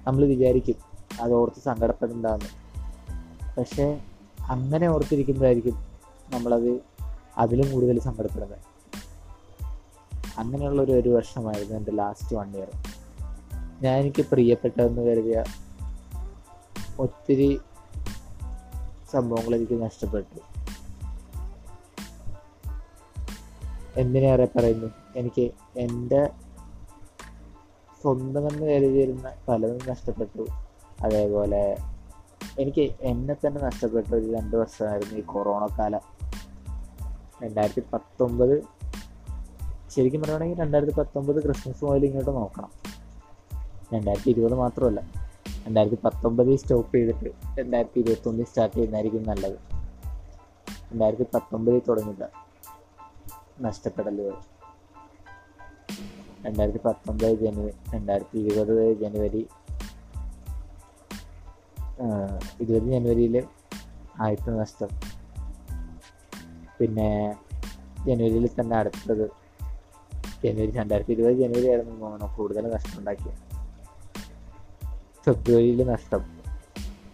നമ്മൾ 0.08 0.26
വിചാരിക്കും 0.26 0.78
അത് 1.22 1.34
ഓർത്ത് 1.34 1.62
സങ്കടപ്പെടേണ്ടതെന്ന് 1.62 2.46
പക്ഷേ 3.58 4.02
അങ്ങനെ 4.40 4.88
ഓർത്തിരിക്കുമ്പോഴായിരിക്കും 4.88 5.88
നമ്മളത് 6.30 6.80
അതിലും 7.38 7.72
കൂടുതൽ 7.72 8.00
സങ്കടപ്പെടുന്നത്. 8.00 8.60
അങ്ങനെയുള്ള 10.38 10.82
ഒരു 10.82 10.92
ഒരു 10.92 11.10
വർഷമായിരുന്നു 11.10 11.78
എന്റെ 11.78 11.92
ലാസ്റ്റ് 11.92 12.36
വൺ 12.36 12.58
ഇയർ 12.58 12.72
ഞാൻ 13.82 14.00
എനിക്ക് 14.00 14.26
പ്രിയപ്പെട്ടതെന്ന് 14.32 15.02
കരുതിയ 15.02 15.44
ഒത്തിരി 17.00 17.62
സംഭവങ്ങൾ 19.12 19.56
എനിക്ക് 19.56 19.82
നഷ്ടപ്പെട്ടു. 19.82 20.40
എന്തിനേറെ 24.00 24.48
പറയുന്നു? 24.56 24.88
എനിക്ക് 25.16 25.52
എന്റെ 25.78 26.30
സ്വന്തമെന്ന് 28.02 28.66
കരുതിയിരുന്ന 28.66 29.32
പലതും 29.48 29.90
നഷ്ടപ്പെട്ടു. 29.90 30.48
അതേപോലെ 31.04 31.78
എനിക്ക് 32.60 32.96
എന്നെ 33.02 33.34
തന്നെ 33.34 33.62
നഷ്ടപ്പെട്ട 33.62 34.16
ഒരു 34.16 34.34
രണ്ട് 34.34 34.56
വർഷമായിരുന്നു 34.56 35.16
ഈ 35.16 35.22
കൊറോണ 35.22 35.66
കാലം. 35.66 36.00
രണ്ടായിരത്തി 37.44 37.84
പത്തൊമ്പത് 37.94 38.64
ശരിക്കും 39.90 40.22
പറയുകയാണെങ്കിൽ 40.22 40.60
രണ്ടായിരത്തി 40.60 40.94
പത്തൊമ്പത് 40.94 41.44
ക്രിസ്മസ് 41.44 41.86
മുതൽ 41.86 42.06
ഇങ്ങോട്ട് 42.06 42.32
നോക്കണം. 42.32 42.70
രണ്ടായിരത്തി 43.94 44.30
ഇരുപത് 44.30 44.56
മാത്രമല്ല 44.56 45.02
രണ്ടായിരത്തി 45.68 45.98
പത്തൊമ്പതിൽ 46.04 46.56
സ്റ്റോപ്പ് 46.56 46.96
ചെയ്തിട്ട് 46.96 47.60
രണ്ടായിരത്തി 47.60 48.00
ഇരുപത്തൊന്നിൽ 48.00 48.46
സ്റ്റാർട്ട് 48.46 48.76
ചെയ്യുന്നതായിരിക്കും 48.76 49.24
നല്ലത്. 49.24 49.60
രണ്ടായിരത്തി 50.92 51.26
പത്തൊമ്പതിൽ 51.34 51.82
തുടങ്ങില്ല 51.90 52.30
നഷ്ടപ്പെടലുകൾ. 53.62 54.34
രണ്ടായിരത്തി 56.46 56.80
പത്തൊമ്പത് 56.86 57.34
ജനുവരി 57.34 57.74
രണ്ടായിരത്തി 57.96 58.38
ഇരുപത് 58.38 58.94
ജനുവരി 58.94 59.48
ഇരുപത് 62.62 62.90
ജനുവരിയിൽ 62.90 63.44
ആദ്യത്തെ 64.22 64.52
നഷ്ടം. 64.52 64.88
പിന്നെ 66.80 67.36
ജനുവരിയിൽ 68.08 68.48
തന്നെ 68.48 68.76
അടുത്തത് 68.76 69.32
ജനുവരി 70.44 70.72
രണ്ടായിരത്തി 70.72 71.12
ഇരുപത് 71.12 71.34
ജനുവരി 71.34 71.68
ആയിരുന്നു 71.68 72.00
തോന്നുന്നു 72.00 72.38
കൂടുതൽ 72.38 72.74
നഷ്ടം 72.74 73.00
ഉണ്ടാക്കിയത്. 73.00 73.38
ഫെബ്രുവരിയിൽ 75.24 75.84
നഷ്ടം. 75.84 76.38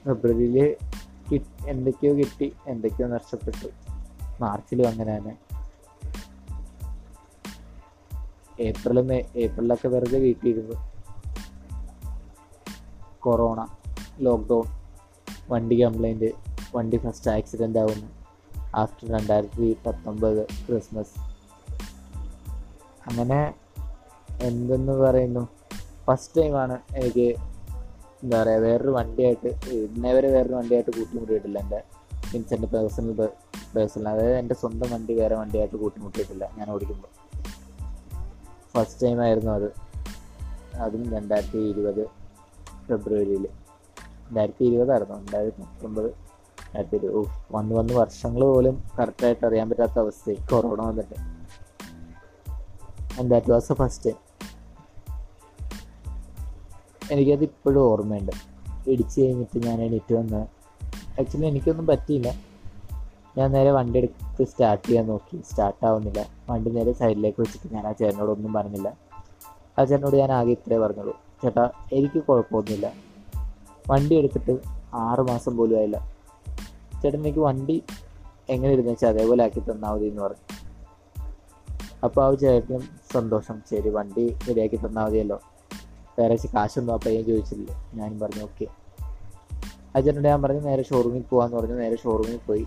ഫെബ്രുവരിയിൽ 0.06 0.78
എന്തൊക്കെയോ 1.68 2.18
കിട്ടി 2.18 2.56
എന്തൊക്കെയോ 2.68 3.08
നഷ്ടപ്പെട്ടു. 3.08 3.68
മാർച്ചിലും 4.42 4.88
അങ്ങനെ 4.88 5.18
തന്നെ. 5.18 5.38
ഏപ്രിൽ 8.60 9.02
മെയ് 9.02 9.24
ഏപ്രിലൊക്കെ 9.36 9.88
വെറുതെ 9.88 10.20
വീട്ടിയിരുന്നു. 10.20 10.76
കൊറോണ. 13.20 13.68
ലോക്ക്ഡൗൺ 14.20 14.64
വണ്ടി 15.50 15.84
കംപ്ലൈന്റ് 15.84 16.32
വണ്ടി 16.76 16.98
ഫസ്റ്റ് 16.98 17.32
ആക്സിഡന്റ് 17.32 17.80
ആവുന്നു. 17.80 18.08
ആഫ്റ്റർ 18.76 19.10
രണ്ടായിരത്തി 19.10 19.78
പത്തൊമ്പത് 19.86 20.48
ക്രിസ്മസ് 20.48 21.20
അങ്ങനെ 23.10 23.54
എന്തെന്ന് 24.42 24.94
പറയുന്നു? 24.94 25.48
ഫസ്റ്റ് 26.08 26.42
ടൈമാണ് 26.42 26.80
എനിക്ക് 26.96 27.40
എന്താ 28.24 28.44
പറയുക 28.44 28.60
വേറൊരു 28.60 28.90
വണ്ടിയായിട്ട് 28.90 29.48
ഇന്നേ 29.68 30.14
വരെ 30.14 30.30
വേറൊരു 30.30 30.54
വണ്ടിയായിട്ട് 30.54 30.90
കൂട്ടിമുട്ടിയിട്ടില്ല. 30.90 31.60
എന്റെ 31.60 31.84
മീൻസ് 32.14 32.54
എന്റെ 32.54 32.68
പേഴ്സണൽ 32.68 33.30
പേഴ്സണൽ 33.76 34.10
അതായത് 34.10 34.38
എന്റെ 34.38 34.56
സ്വന്തം 34.56 34.92
വണ്ടി 34.92 35.14
വേറെ 35.14 35.36
വണ്ടിയായിട്ട് 35.36 35.76
കൂട്ടിമുട്ടിയിട്ടില്ല 35.76 36.50
ഞാൻ 36.58 36.70
ഓടിക്കുമ്പോൾ. 36.70 37.08
ഫസ്റ്റ് 38.74 39.04
ടൈമായിരുന്നു 39.04 39.52
അത്. 39.52 39.74
അതും 40.76 41.14
രണ്ടായിരത്തി 41.14 41.58
ഇരുപത് 41.58 42.06
ഫെബ്രുവരിയിൽ 42.88 43.48
രണ്ടായിരത്തി 44.30 44.66
ഇരുപതായിരുന്നു 44.66 45.18
രണ്ടായിരത്തി 45.18 45.62
പത്തൊമ്പത് 45.62 46.06
രണ്ടായിരത്തി 46.06 46.96
ഇരുപത് 46.96 47.28
വന്ന് 47.52 47.76
വന്ന് 47.76 47.94
വർഷങ്ങൾ 47.94 48.42
പോലും 48.42 48.84
കറക്റ്റായിട്ട് 49.00 49.46
അറിയാൻ 49.46 49.70
പറ്റാത്ത 49.70 50.00
അവസ്ഥയായി 50.00 50.48
കൊറോണ 50.52 50.82
വന്നിട്ട്. 50.82 51.16
And 53.20 53.32
that 53.32 53.52
was 53.52 53.72
a 53.72 53.76
first 53.76 54.10
time 54.10 54.16
എനിക്കത് 57.12 57.44
ഇപ്പോഴും 57.44 57.82
ഓർമ്മയുണ്ട്. 57.82 58.32
ഇടിച്ച് 58.90 59.22
കഴിഞ്ഞിട്ട് 59.22 59.68
ഞാൻ 59.68 59.82
എണീറ്റ് 59.82 60.14
വന്ന്. 60.14 60.48
ആക്ച്വലി 61.20 61.46
എനിക്കൊന്നും 61.46 61.88
പറ്റിയില്ല. 61.88 62.34
ഞാൻ 63.38 63.52
നേരെ 63.52 63.72
വണ്ടി 63.72 63.98
എടുത്ത് 63.98 64.44
സ്റ്റാർട്ട് 64.44 64.88
ചെയ്യാൻ 64.88 65.08
നോക്കി. 65.08 65.42
സ്റ്റാർട്ട് 65.50 65.86
ആവുന്നില്ല. 65.86 66.26
വണ്ടി 66.50 66.70
നേരെ 66.70 66.94
സൈഡിലേക്ക് 66.94 67.42
വെച്ചിട്ട് 67.42 67.74
ഞാൻ 67.74 67.88
ആ 67.88 67.92
ചേട്ടനോടൊന്നും 67.92 68.54
പറഞ്ഞില്ല. 68.54 68.98
ആ 69.80 69.84
ചേട്ടനോട് 69.84 70.16
ഞാൻ 70.16 70.32
ആകെ 70.32 70.52
ഇത്രേ 70.52 70.78
പറഞ്ഞുള്ളൂ. 70.78 71.22
ചേട്ടാ 71.44 71.72
എനിക്ക് 71.94 72.24
കുഴപ്പമൊന്നുമില്ല. 72.24 73.09
വണ്ടി 73.90 74.16
എടുത്തിട്ട് 74.16 74.60
ആറ് 74.94 75.20
മാസം 75.20 75.58
പോലും 75.58 75.78
ആയില്ല. 75.78 76.16
ചേട്ടൻ 77.02 77.20
എനിക്ക് 77.20 77.40
വണ്ടി 77.40 77.84
എങ്ങനെ 78.50 78.74
ഇരുന്ന് 78.74 78.92
വെച്ചാൽ 78.92 79.10
അതേപോലെ 79.10 79.44
ആക്കി 79.44 79.60
തന്നാൽ 79.60 79.92
മതി 79.92 80.06
എന്ന് 80.06 80.22
പറഞ്ഞു. 80.22 80.70
അപ്പോൾ 82.04 82.32
ആ 82.32 82.36
ചേട്ടനും 82.36 82.82
സന്തോഷം. 83.14 83.62
ശരി 83.70 83.90
വണ്ടി 83.90 84.36
റെഡിയാക്കി 84.48 84.76
തന്നാൽ 84.76 85.06
മതിയല്ലോ. 85.06 85.42
വേറെ 86.20 86.38
കാശൊന്നും 86.56 86.94
ആ 86.94 86.96
പയ്യൻ 86.96 87.26
ചോദിച്ചില്ല. 87.26 87.92
ഞാനും 87.94 88.20
പറഞ്ഞു 88.20 88.44
ഓക്കെ. 88.44 88.66
ചേട്ടന്റെ 90.02 90.30
ഞാൻ 90.30 90.42
പറഞ്ഞു 90.42 90.60
നേരെ 90.60 90.84
ഷോറൂമിൽ 90.84 91.22
പോകാമെന്ന് 91.22 91.58
പറഞ്ഞു. 91.58 91.76
നേരെ 91.76 91.96
ഷോറൂമിൽ 91.96 92.40
പോയി. 92.48 92.66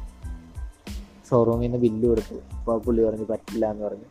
ഷോറൂമിൽ 1.30 1.61
നിന്ന് 1.61 1.78
ബില്ല് 1.78 2.08
കൊടുത്തു. 2.08 2.35
അപ്പോൾ 2.35 2.80
പുള്ളി 2.80 3.04
പറഞ്ഞു 3.04 3.24
പറ്റില്ല 3.30 3.70
എന്ന് 3.70 3.85
പറഞ്ഞു. 3.85 4.04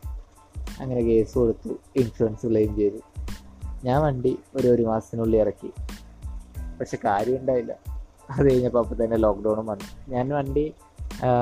അങ്ങനെ 0.81 1.01
കേസ് 1.01 1.35
കൊടുത്തു. 1.37 1.69
ഇൻഷുറൻസ് 1.95 2.47
ക്ലെയിം 2.47 2.75
ചെയ്തു. 2.75 2.97
ഞാൻ 3.83 4.01
വണ്ടി 4.01 4.39
ഒരു 4.55 4.67
ഒരു 4.67 4.83
മാസത്തിനുള്ളിൽ 4.83 5.39
ഇറക്കി. 5.39 5.73
പക്ഷെ 6.81 6.97
കാര്യം 7.05 7.37
ഉണ്ടായില്ല 7.39 7.73
അത് 8.29 8.51
കഴിഞ്ഞപ്പോൾ 8.51 8.79
അപ്പോൾ 8.79 9.03
തന്നെ 9.03 9.17
ലോക്ക്ഡൗണും 9.17 9.65
വന്നു. 9.65 10.11
ഞാൻ 10.11 10.29
വണ്ടി 10.29 10.73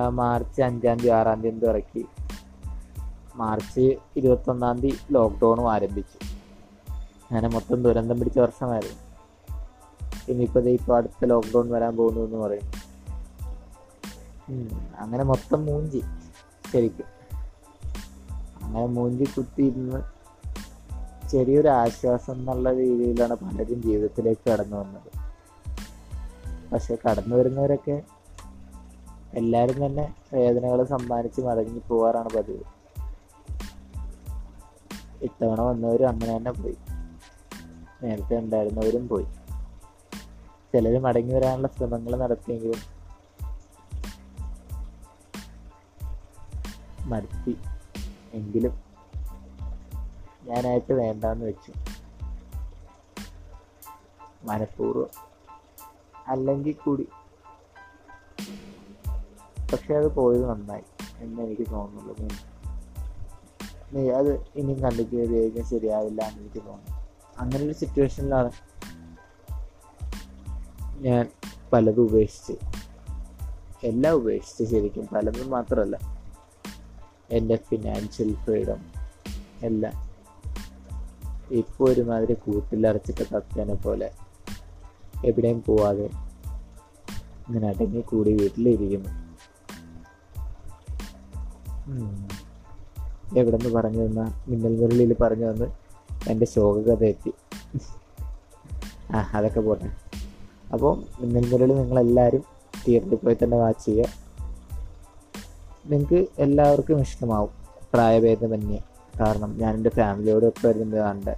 മാർച്ച് 0.10 0.62
അഞ്ചാം 0.62 0.98
തീയതി 0.98 1.10
ആറാം 1.10 1.42
തീയതി 1.42 1.66
ഇറക്കി. 1.66 2.06
മാർച്ച് 3.36 3.96
ഇരുപത്തൊന്നാം 4.18 4.80
തീയതി 4.80 5.14
ലോക്ക്ഡൗണും 5.14 5.72
ആരംഭിച്ചു. 5.72 6.18
അങ്ങനെ 7.24 7.48
മൊത്തം 7.48 7.84
ദുരന്തം 7.84 8.20
പിടിച്ച 8.20 8.40
വർഷമായിരുന്നു. 8.40 8.98
ഇനിയിപ്പോൾ 10.32 10.70
ഇപ്പോൾ 10.70 10.98
അടുത്ത 10.98 11.26
ലോക്ക്ഡൗൺ 11.26 11.70
വരാൻ 11.72 11.96
പോകുന്നു 11.96 12.22
എന്ന് 12.22 12.38
പറയുന്നു 12.38 12.74
അങ്ങനെ 14.98 15.24
മൊത്തം 15.24 15.66
മൂഞ്ചി 15.66 16.02
ശരിക്കും. 16.74 17.06
അങ്ങനെ 18.64 18.86
മൂഞ്ചി 18.86 19.24
കുത്തിയിരുന്ന് 19.24 20.00
ചെറിയൊരു 21.30 21.68
ആശ്വാസം 21.68 22.34
എന്നുള്ള 22.34 22.74
രീതിയിലാണ് 22.74 23.36
പലരും 23.36 23.82
ജീവിതത്തിലേക്ക് 23.82 24.50
കടന്നു 24.50 24.78
വന്നത്. 24.78 25.29
പക്ഷെ 26.74 26.98
കടന്നു 27.10 27.36
വരുന്നവരൊക്കെ 27.36 28.04
എല്ലാവരും 29.34 29.86
തന്നെ 29.86 30.16
വേദനകൾ 30.34 30.84
സമ്മാനിച്ച് 30.84 31.42
മടങ്ങി 31.42 31.80
പോവാറാണ് 31.80 32.30
പതിവ്. 32.30 32.64
ഇത്തവണ 35.22 35.62
വന്നവരും 35.62 36.10
അങ്ങനെ 36.10 36.38
തന്നെ 36.38 36.52
പോയി. 36.52 36.78
നേരത്തെ 38.04 38.38
ഉണ്ടായിരുന്നവരും 38.38 39.08
പോയി. 39.08 39.28
ചിലർ 40.74 41.02
മടങ്ങി 41.02 41.34
വരാനുള്ള 41.34 41.68
ശ്രമങ്ങൾ 41.68 42.16
നടത്തിയെങ്കിലും 42.16 42.80
മടുത്തി. 47.10 47.58
എങ്കിലും 48.34 48.80
ഞാനായിട്ട് 50.44 50.94
വേണ്ടാന്ന് 50.94 51.46
വെച്ചു. 51.46 51.74
മനഃപൂർവം 54.44 55.29
അല്ലെങ്കിൽ 56.28 56.74
കൂടി. 56.74 57.08
പക്ഷെ 59.72 59.94
അത് 59.94 60.08
പോയത് 60.08 60.50
നന്നായി 60.50 60.82
എന്ന് 61.18 61.42
എനിക്ക് 61.42 61.72
തോന്നുന്നുള്ളത് 61.72 62.60
അത് 64.12 64.46
ഇനിയും 64.56 64.80
കണ്ടിട്ട് 64.80 65.16
കഴിഞ്ഞാൽ 65.16 65.64
ശരിയാവില്ല 65.64 66.22
എന്ന് 66.22 66.42
എനിക്ക് 66.42 66.66
തോന്നുന്നു. 66.66 67.08
അങ്ങനെ 67.40 67.66
ഒരു 67.66 67.74
സിറ്റുവേഷനിലാണ് 67.74 68.52
ഞാൻ 70.98 71.30
പലതും 71.74 72.02
ഉപേക്ഷിച്ച് 72.02 72.54
എല്ലാം 73.84 74.14
ഉപേക്ഷിച്ച് 74.14 74.64
ശരിക്കും. 74.64 75.08
പലതും 75.16 75.50
മാത്രമല്ല. 75.50 76.00
എന്റെ 77.32 77.56
ഫിനാൻഷ്യൽ 77.56 78.36
ഫ്രീഡം 78.36 78.78
എല്ലാം. 79.64 80.10
ഇപ്പോൾ 81.52 81.90
ഒരുമാതിരി 81.90 82.34
കൂട്ടിലടച്ചിട്ട് 82.34 83.36
തത്തേനെ 83.36 83.74
പോലെ 83.74 84.12
എവിടെയും 85.26 85.64
പോവാതെ 85.64 86.10
ഇങ്ങനെ 87.48 87.68
അടങ്ങിക്കൂടി 87.68 88.34
വീട്ടിലിരിക്കുന്നു. 88.34 89.10
എവിടെ 93.40 93.58
നിന്ന് 93.58 93.76
പറഞ്ഞു 93.76 94.06
തന്ന? 94.06 94.44
മിന്നൽ 94.48 94.76
മുരളിയിൽ 94.82 95.14
പറഞ്ഞു 95.14 95.52
തന്ന് 95.52 95.66
എന്റെ 96.30 96.46
ശോകകഥ 96.46 97.04
എത്തി 97.04 97.34
ആ 99.12 99.32
അതൊക്കെ 99.34 99.60
പോട്ടെ. 99.60 99.92
അപ്പോൾ 100.74 101.22
മിന്നൽ 101.22 101.52
മുരളി 101.52 101.74
നിങ്ങളെല്ലാവരും 101.74 102.44
തിയേറ്ററിൽ 102.88 103.16
പോയി 103.16 103.38
തന്നെ 103.44 103.58
വാച്ച് 103.58 103.86
ചെയ്യുക. 103.86 104.06
നിങ്ങൾക്ക് 105.86 106.28
എല്ലാവർക്കും 106.40 107.00
ഇഷ്ടമാവും 107.00 107.50
പ്രായഭേദമന്യേ 107.94 108.80
കാരണം 109.20 109.58
ഞാൻ 109.58 109.76
എന്റെ 109.76 109.90
ഫാമിലിയോടൊപ്പം 109.90 110.70
വരുന്നത് 110.70 111.00
കണ്ട് 111.00 111.36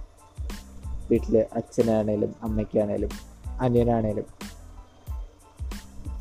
വീട്ടിൽ 1.10 1.46
അച്ഛനാണേലും 1.52 2.34
അമ്മയ്ക്കാണേലും 2.42 3.31
അനിയനാണേലും. 3.62 4.24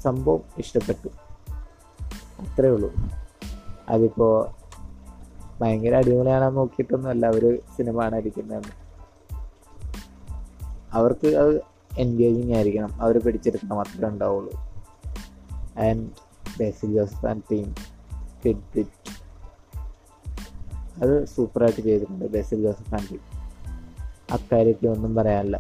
സംഭവം 0.02 0.40
ഇഷ്ടപ്പെട്ടു. 0.58 1.08
അത്രേ 2.42 2.70
ഉള്ളൂ. 2.70 2.94
അതിപ്പോൾ 3.90 4.50
ഭയങ്കര 5.62 5.96
അടിപൊളിയാണെന്ന് 5.96 6.58
നോക്കിയിട്ടൊന്നുമല്ല 6.58 7.26
അവർ 7.26 7.60
സിനിമ 7.78 8.02
കാണാതിരിക്കുന്നതെന്ന് 8.02 8.82
അവർക്ക് 10.92 11.28
അത് 11.28 11.62
എൻഗേജിങ് 11.98 12.56
ആയിരിക്കണം. 12.56 13.02
അവർ 13.02 13.18
പിടിച്ചെടുക്കണം 13.18 13.76
മാത്രമേ 13.76 14.10
ഉണ്ടാവുള്ളൂ. 14.10 14.52
And 15.80 16.10
Basil 16.60 16.90
Joseph 16.90 17.26
and 17.26 17.42
team 17.52 17.76
it 18.46 18.86
അത് 21.02 21.26
സൂപ്പറായിട്ട് 21.26 21.82
ചെയ്തിട്ടുണ്ട് 21.82 22.26
ബേസിൽ 22.26 22.62
ജോസഫ് 22.62 22.96
ആൻഡ് 22.96 23.10
ടീം 23.12 23.20
അക്കാര്യത്തിൽ 24.32 24.88
ഒന്നും 24.88 25.16
പറയാനില്ല. 25.16 25.60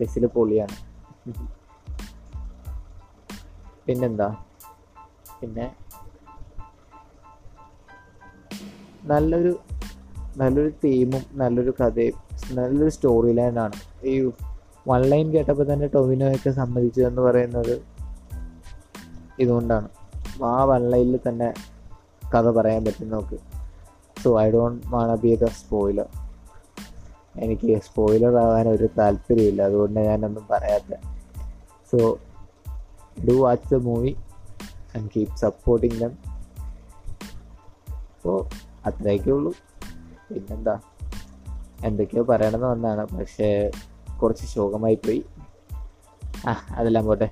ബസ്സിൽ 0.00 0.26
പൊളിയാണ്. 0.26 0.89
പിന്നെന്താ? 3.86 4.36
പിന്നെ 5.40 5.74
നല്ലൊരു 9.04 9.58
നല്ലൊരു 10.36 10.68
തീമും 10.68 11.22
നല്ലൊരു 11.32 11.74
കഥയും 11.80 12.16
നല്ലൊരു 12.54 12.90
സ്റ്റോറി 12.90 13.32
ലൈനാണ് 13.32 14.06
ഈ 14.06 14.30
വൺ 14.88 15.02
ലൈൻ 15.02 15.30
കേട്ടപ്പോൾ 15.30 15.72
തന്നെ 15.72 15.86
ടൊവിനോയൊക്കെ 15.86 16.50
സമ്മതിച്ചു 16.50 17.00
എന്ന് 17.00 17.22
പറയുന്നത് 17.22 17.82
ഇതുകൊണ്ടാണ്. 19.38 19.88
ആ 20.44 20.64
വൺ 20.64 20.90
ലൈനിൽ 20.90 21.18
തന്നെ 21.28 21.54
കഥ 22.34 22.50
പറയാൻ 22.50 22.84
പറ്റും 22.84 23.10
നോക്ക് 23.10 23.38
so 24.24 24.40
I 24.40 24.50
don't 24.50 24.86
wanna 24.86 25.14
be 25.14 25.36
the 25.36 25.44
spoiler 25.44 26.08
എനിക്ക് 27.36 27.82
സ്പോയിലർ 27.82 28.36
ആവാൻ 28.36 28.68
ഒരു 28.68 28.88
താല്പര്യമില്ല. 28.98 29.62
അതുകൊണ്ട് 29.62 30.00
ഞാനൊന്നും 30.00 30.46
പറയാത്ത 30.50 31.09
so 31.90 32.18
do 33.28 33.32
watch 33.32 33.74
the 33.74 33.76
movie 33.76 34.16
and 34.96 35.10
keep 35.16 35.36
supporting 35.36 36.00
them 36.00 36.10
അപ്പോൾ 37.92 38.48
അത്രയൊക്കെ 38.86 39.30
ഉള്ളൂ. 39.30 39.54
പിന്നെന്താ? 40.34 40.80
എന്തൊക്കെയോ 41.84 42.22
പറയണമെന്ന് 42.22 42.66
വന്നാണ്. 42.66 43.06
പക്ഷേ 43.06 43.70
കുറച്ച് 44.22 44.46
ശോകമായി 44.46 44.94
പോയി. 44.94 45.24
ആ 46.48 46.66
അതെല്ലാം 46.70 47.04
പോട്ടെ. 47.04 47.30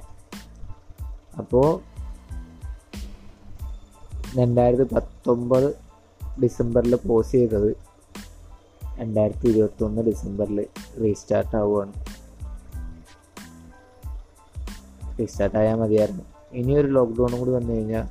അപ്പോൾ 1.38 1.80
രണ്ടായിരത്തി 4.36 4.94
പത്തൊമ്പത് 4.94 5.74
ഡിസംബറിൽ 6.42 6.96
പോസ്റ്റ് 6.96 7.38
ചെയ്തത് 7.38 7.76
രണ്ടായിരത്തി 8.98 9.48
ഇരുപത്തൊന്ന് 9.48 10.02
ഡിസംബറിൽ 10.02 10.66
റീസ്റ്റാർട്ട് 11.00 11.56
ആവുകയാണ് 11.56 12.17
റീസ്റ്റാർട്ട് 15.18 15.58
ആയാൽ 15.58 15.74
മതിയായിരുന്നു. 15.74 16.24
ഇനിയൊരു 16.52 16.86
ലോക്ക്ഡൗണും 16.86 17.38
കൂടി 17.38 17.50
വന്നു 17.50 17.72
കഴിഞ്ഞാൽ 17.72 18.04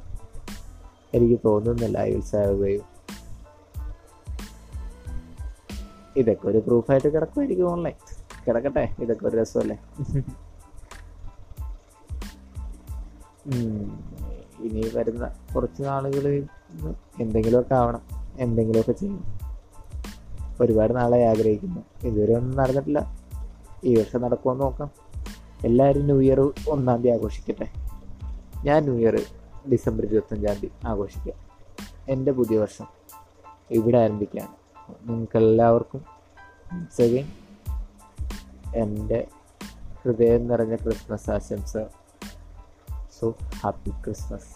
എനിക്ക് 1.14 1.40
തോന്നുന്നില്ല 1.46 1.98
ഐ 1.98 2.14
വിൽ 2.14 2.22
സേവ് 2.22 2.80
ഇതൊക്കെ 6.16 6.48
ഒരു 6.48 6.58
പ്രൂഫായിട്ട് 6.58 7.14
കിടക്കുമായിരിക്കും 7.14 7.72
ഓൺലൈൻ 7.72 7.94
കിടക്കട്ടെ 8.48 8.96
ഇതൊക്കെ 9.00 9.28
ഒരു 9.28 9.38
രസമല്ലേ. 9.38 9.78
ഇനി 14.60 14.92
വരുന്ന 14.94 15.26
കുറച്ച് 15.56 15.84
നാളുകൾ 15.84 16.44
എന്തെങ്കിലുമൊക്കെ 17.20 17.76
ആവണം 17.76 18.02
എന്തെങ്കിലുമൊക്കെ 18.40 18.92
ചെയ്യണം. 18.92 19.24
ഒരുപാട് 20.62 20.96
നാളെ 20.96 21.26
ആഗ്രഹിക്കുന്നു. 21.26 22.08
ഇതുവരെ 22.08 22.34
ഒന്നും 22.34 22.58
നടന്നിട്ടില്ല. 22.58 23.18
ഈ 23.84 23.96
വർഷം 23.96 24.22
നടക്കുമെന്ന് 24.22 24.64
നോക്കാം. 24.64 25.07
എല്ലാവരും 25.66 26.06
ന്യൂ 26.06 26.22
ഇയർ 26.22 26.54
ഒന്നാം 26.70 27.02
തീയതി 27.02 27.18
ആഘോഷിക്കട്ടെ. 27.18 27.66
ഞാൻ 28.64 28.84
ന്യൂ 28.84 28.96
ഇയർ 28.96 29.22
ഡിസംബർ 29.72 30.06
ഇരുപത്തഞ്ചാം 30.06 30.56
തീയതി 30.56 30.88
ആഘോഷിക്കാം 30.88 31.36
എന്റെ 32.10 32.32
പുതിയ 32.32 32.58
വർഷം 32.58 32.86
ഇവിടെ 33.72 33.98
ആരംഭിക്കുകയാണ്. 33.98 34.52
നിങ്ങൾക്ക് 35.10 35.38
എല്ലാവർക്കും 35.38 36.06
once 36.78 37.28
എന്റെ 38.76 39.28
ഹൃദയം 40.04 40.48
നിറഞ്ഞ 40.48 40.76
ക്രിസ്മസ് 40.76 41.30
ആശംസ. 41.30 41.78
സോ 43.20 43.36
ഹാപ്പി 43.56 43.90
ക്രിസ്മസ് 43.90 44.56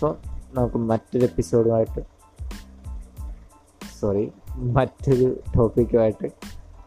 സോ 0.00 0.16
നമുക്ക് 0.54 0.76
മറ്റൊരു 0.76 1.24
എപ്പിസോഡുമായിട്ട് 1.24 2.00
സോറി 4.00 4.32
മറ്റൊരു 4.48 5.40
ടോപ്പിക്കുമായിട്ട് 5.56 6.28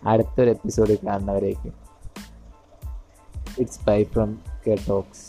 അടുത്തൊരു 0.07 0.49
എപ്പിസോഡിൽ 0.49 0.97
കാണുന്നവരേക്കും. 1.05 1.86
It's 3.59 3.79
bye 3.87 4.03
from 4.03 4.31
K 4.67 4.77
Talks 4.87 5.25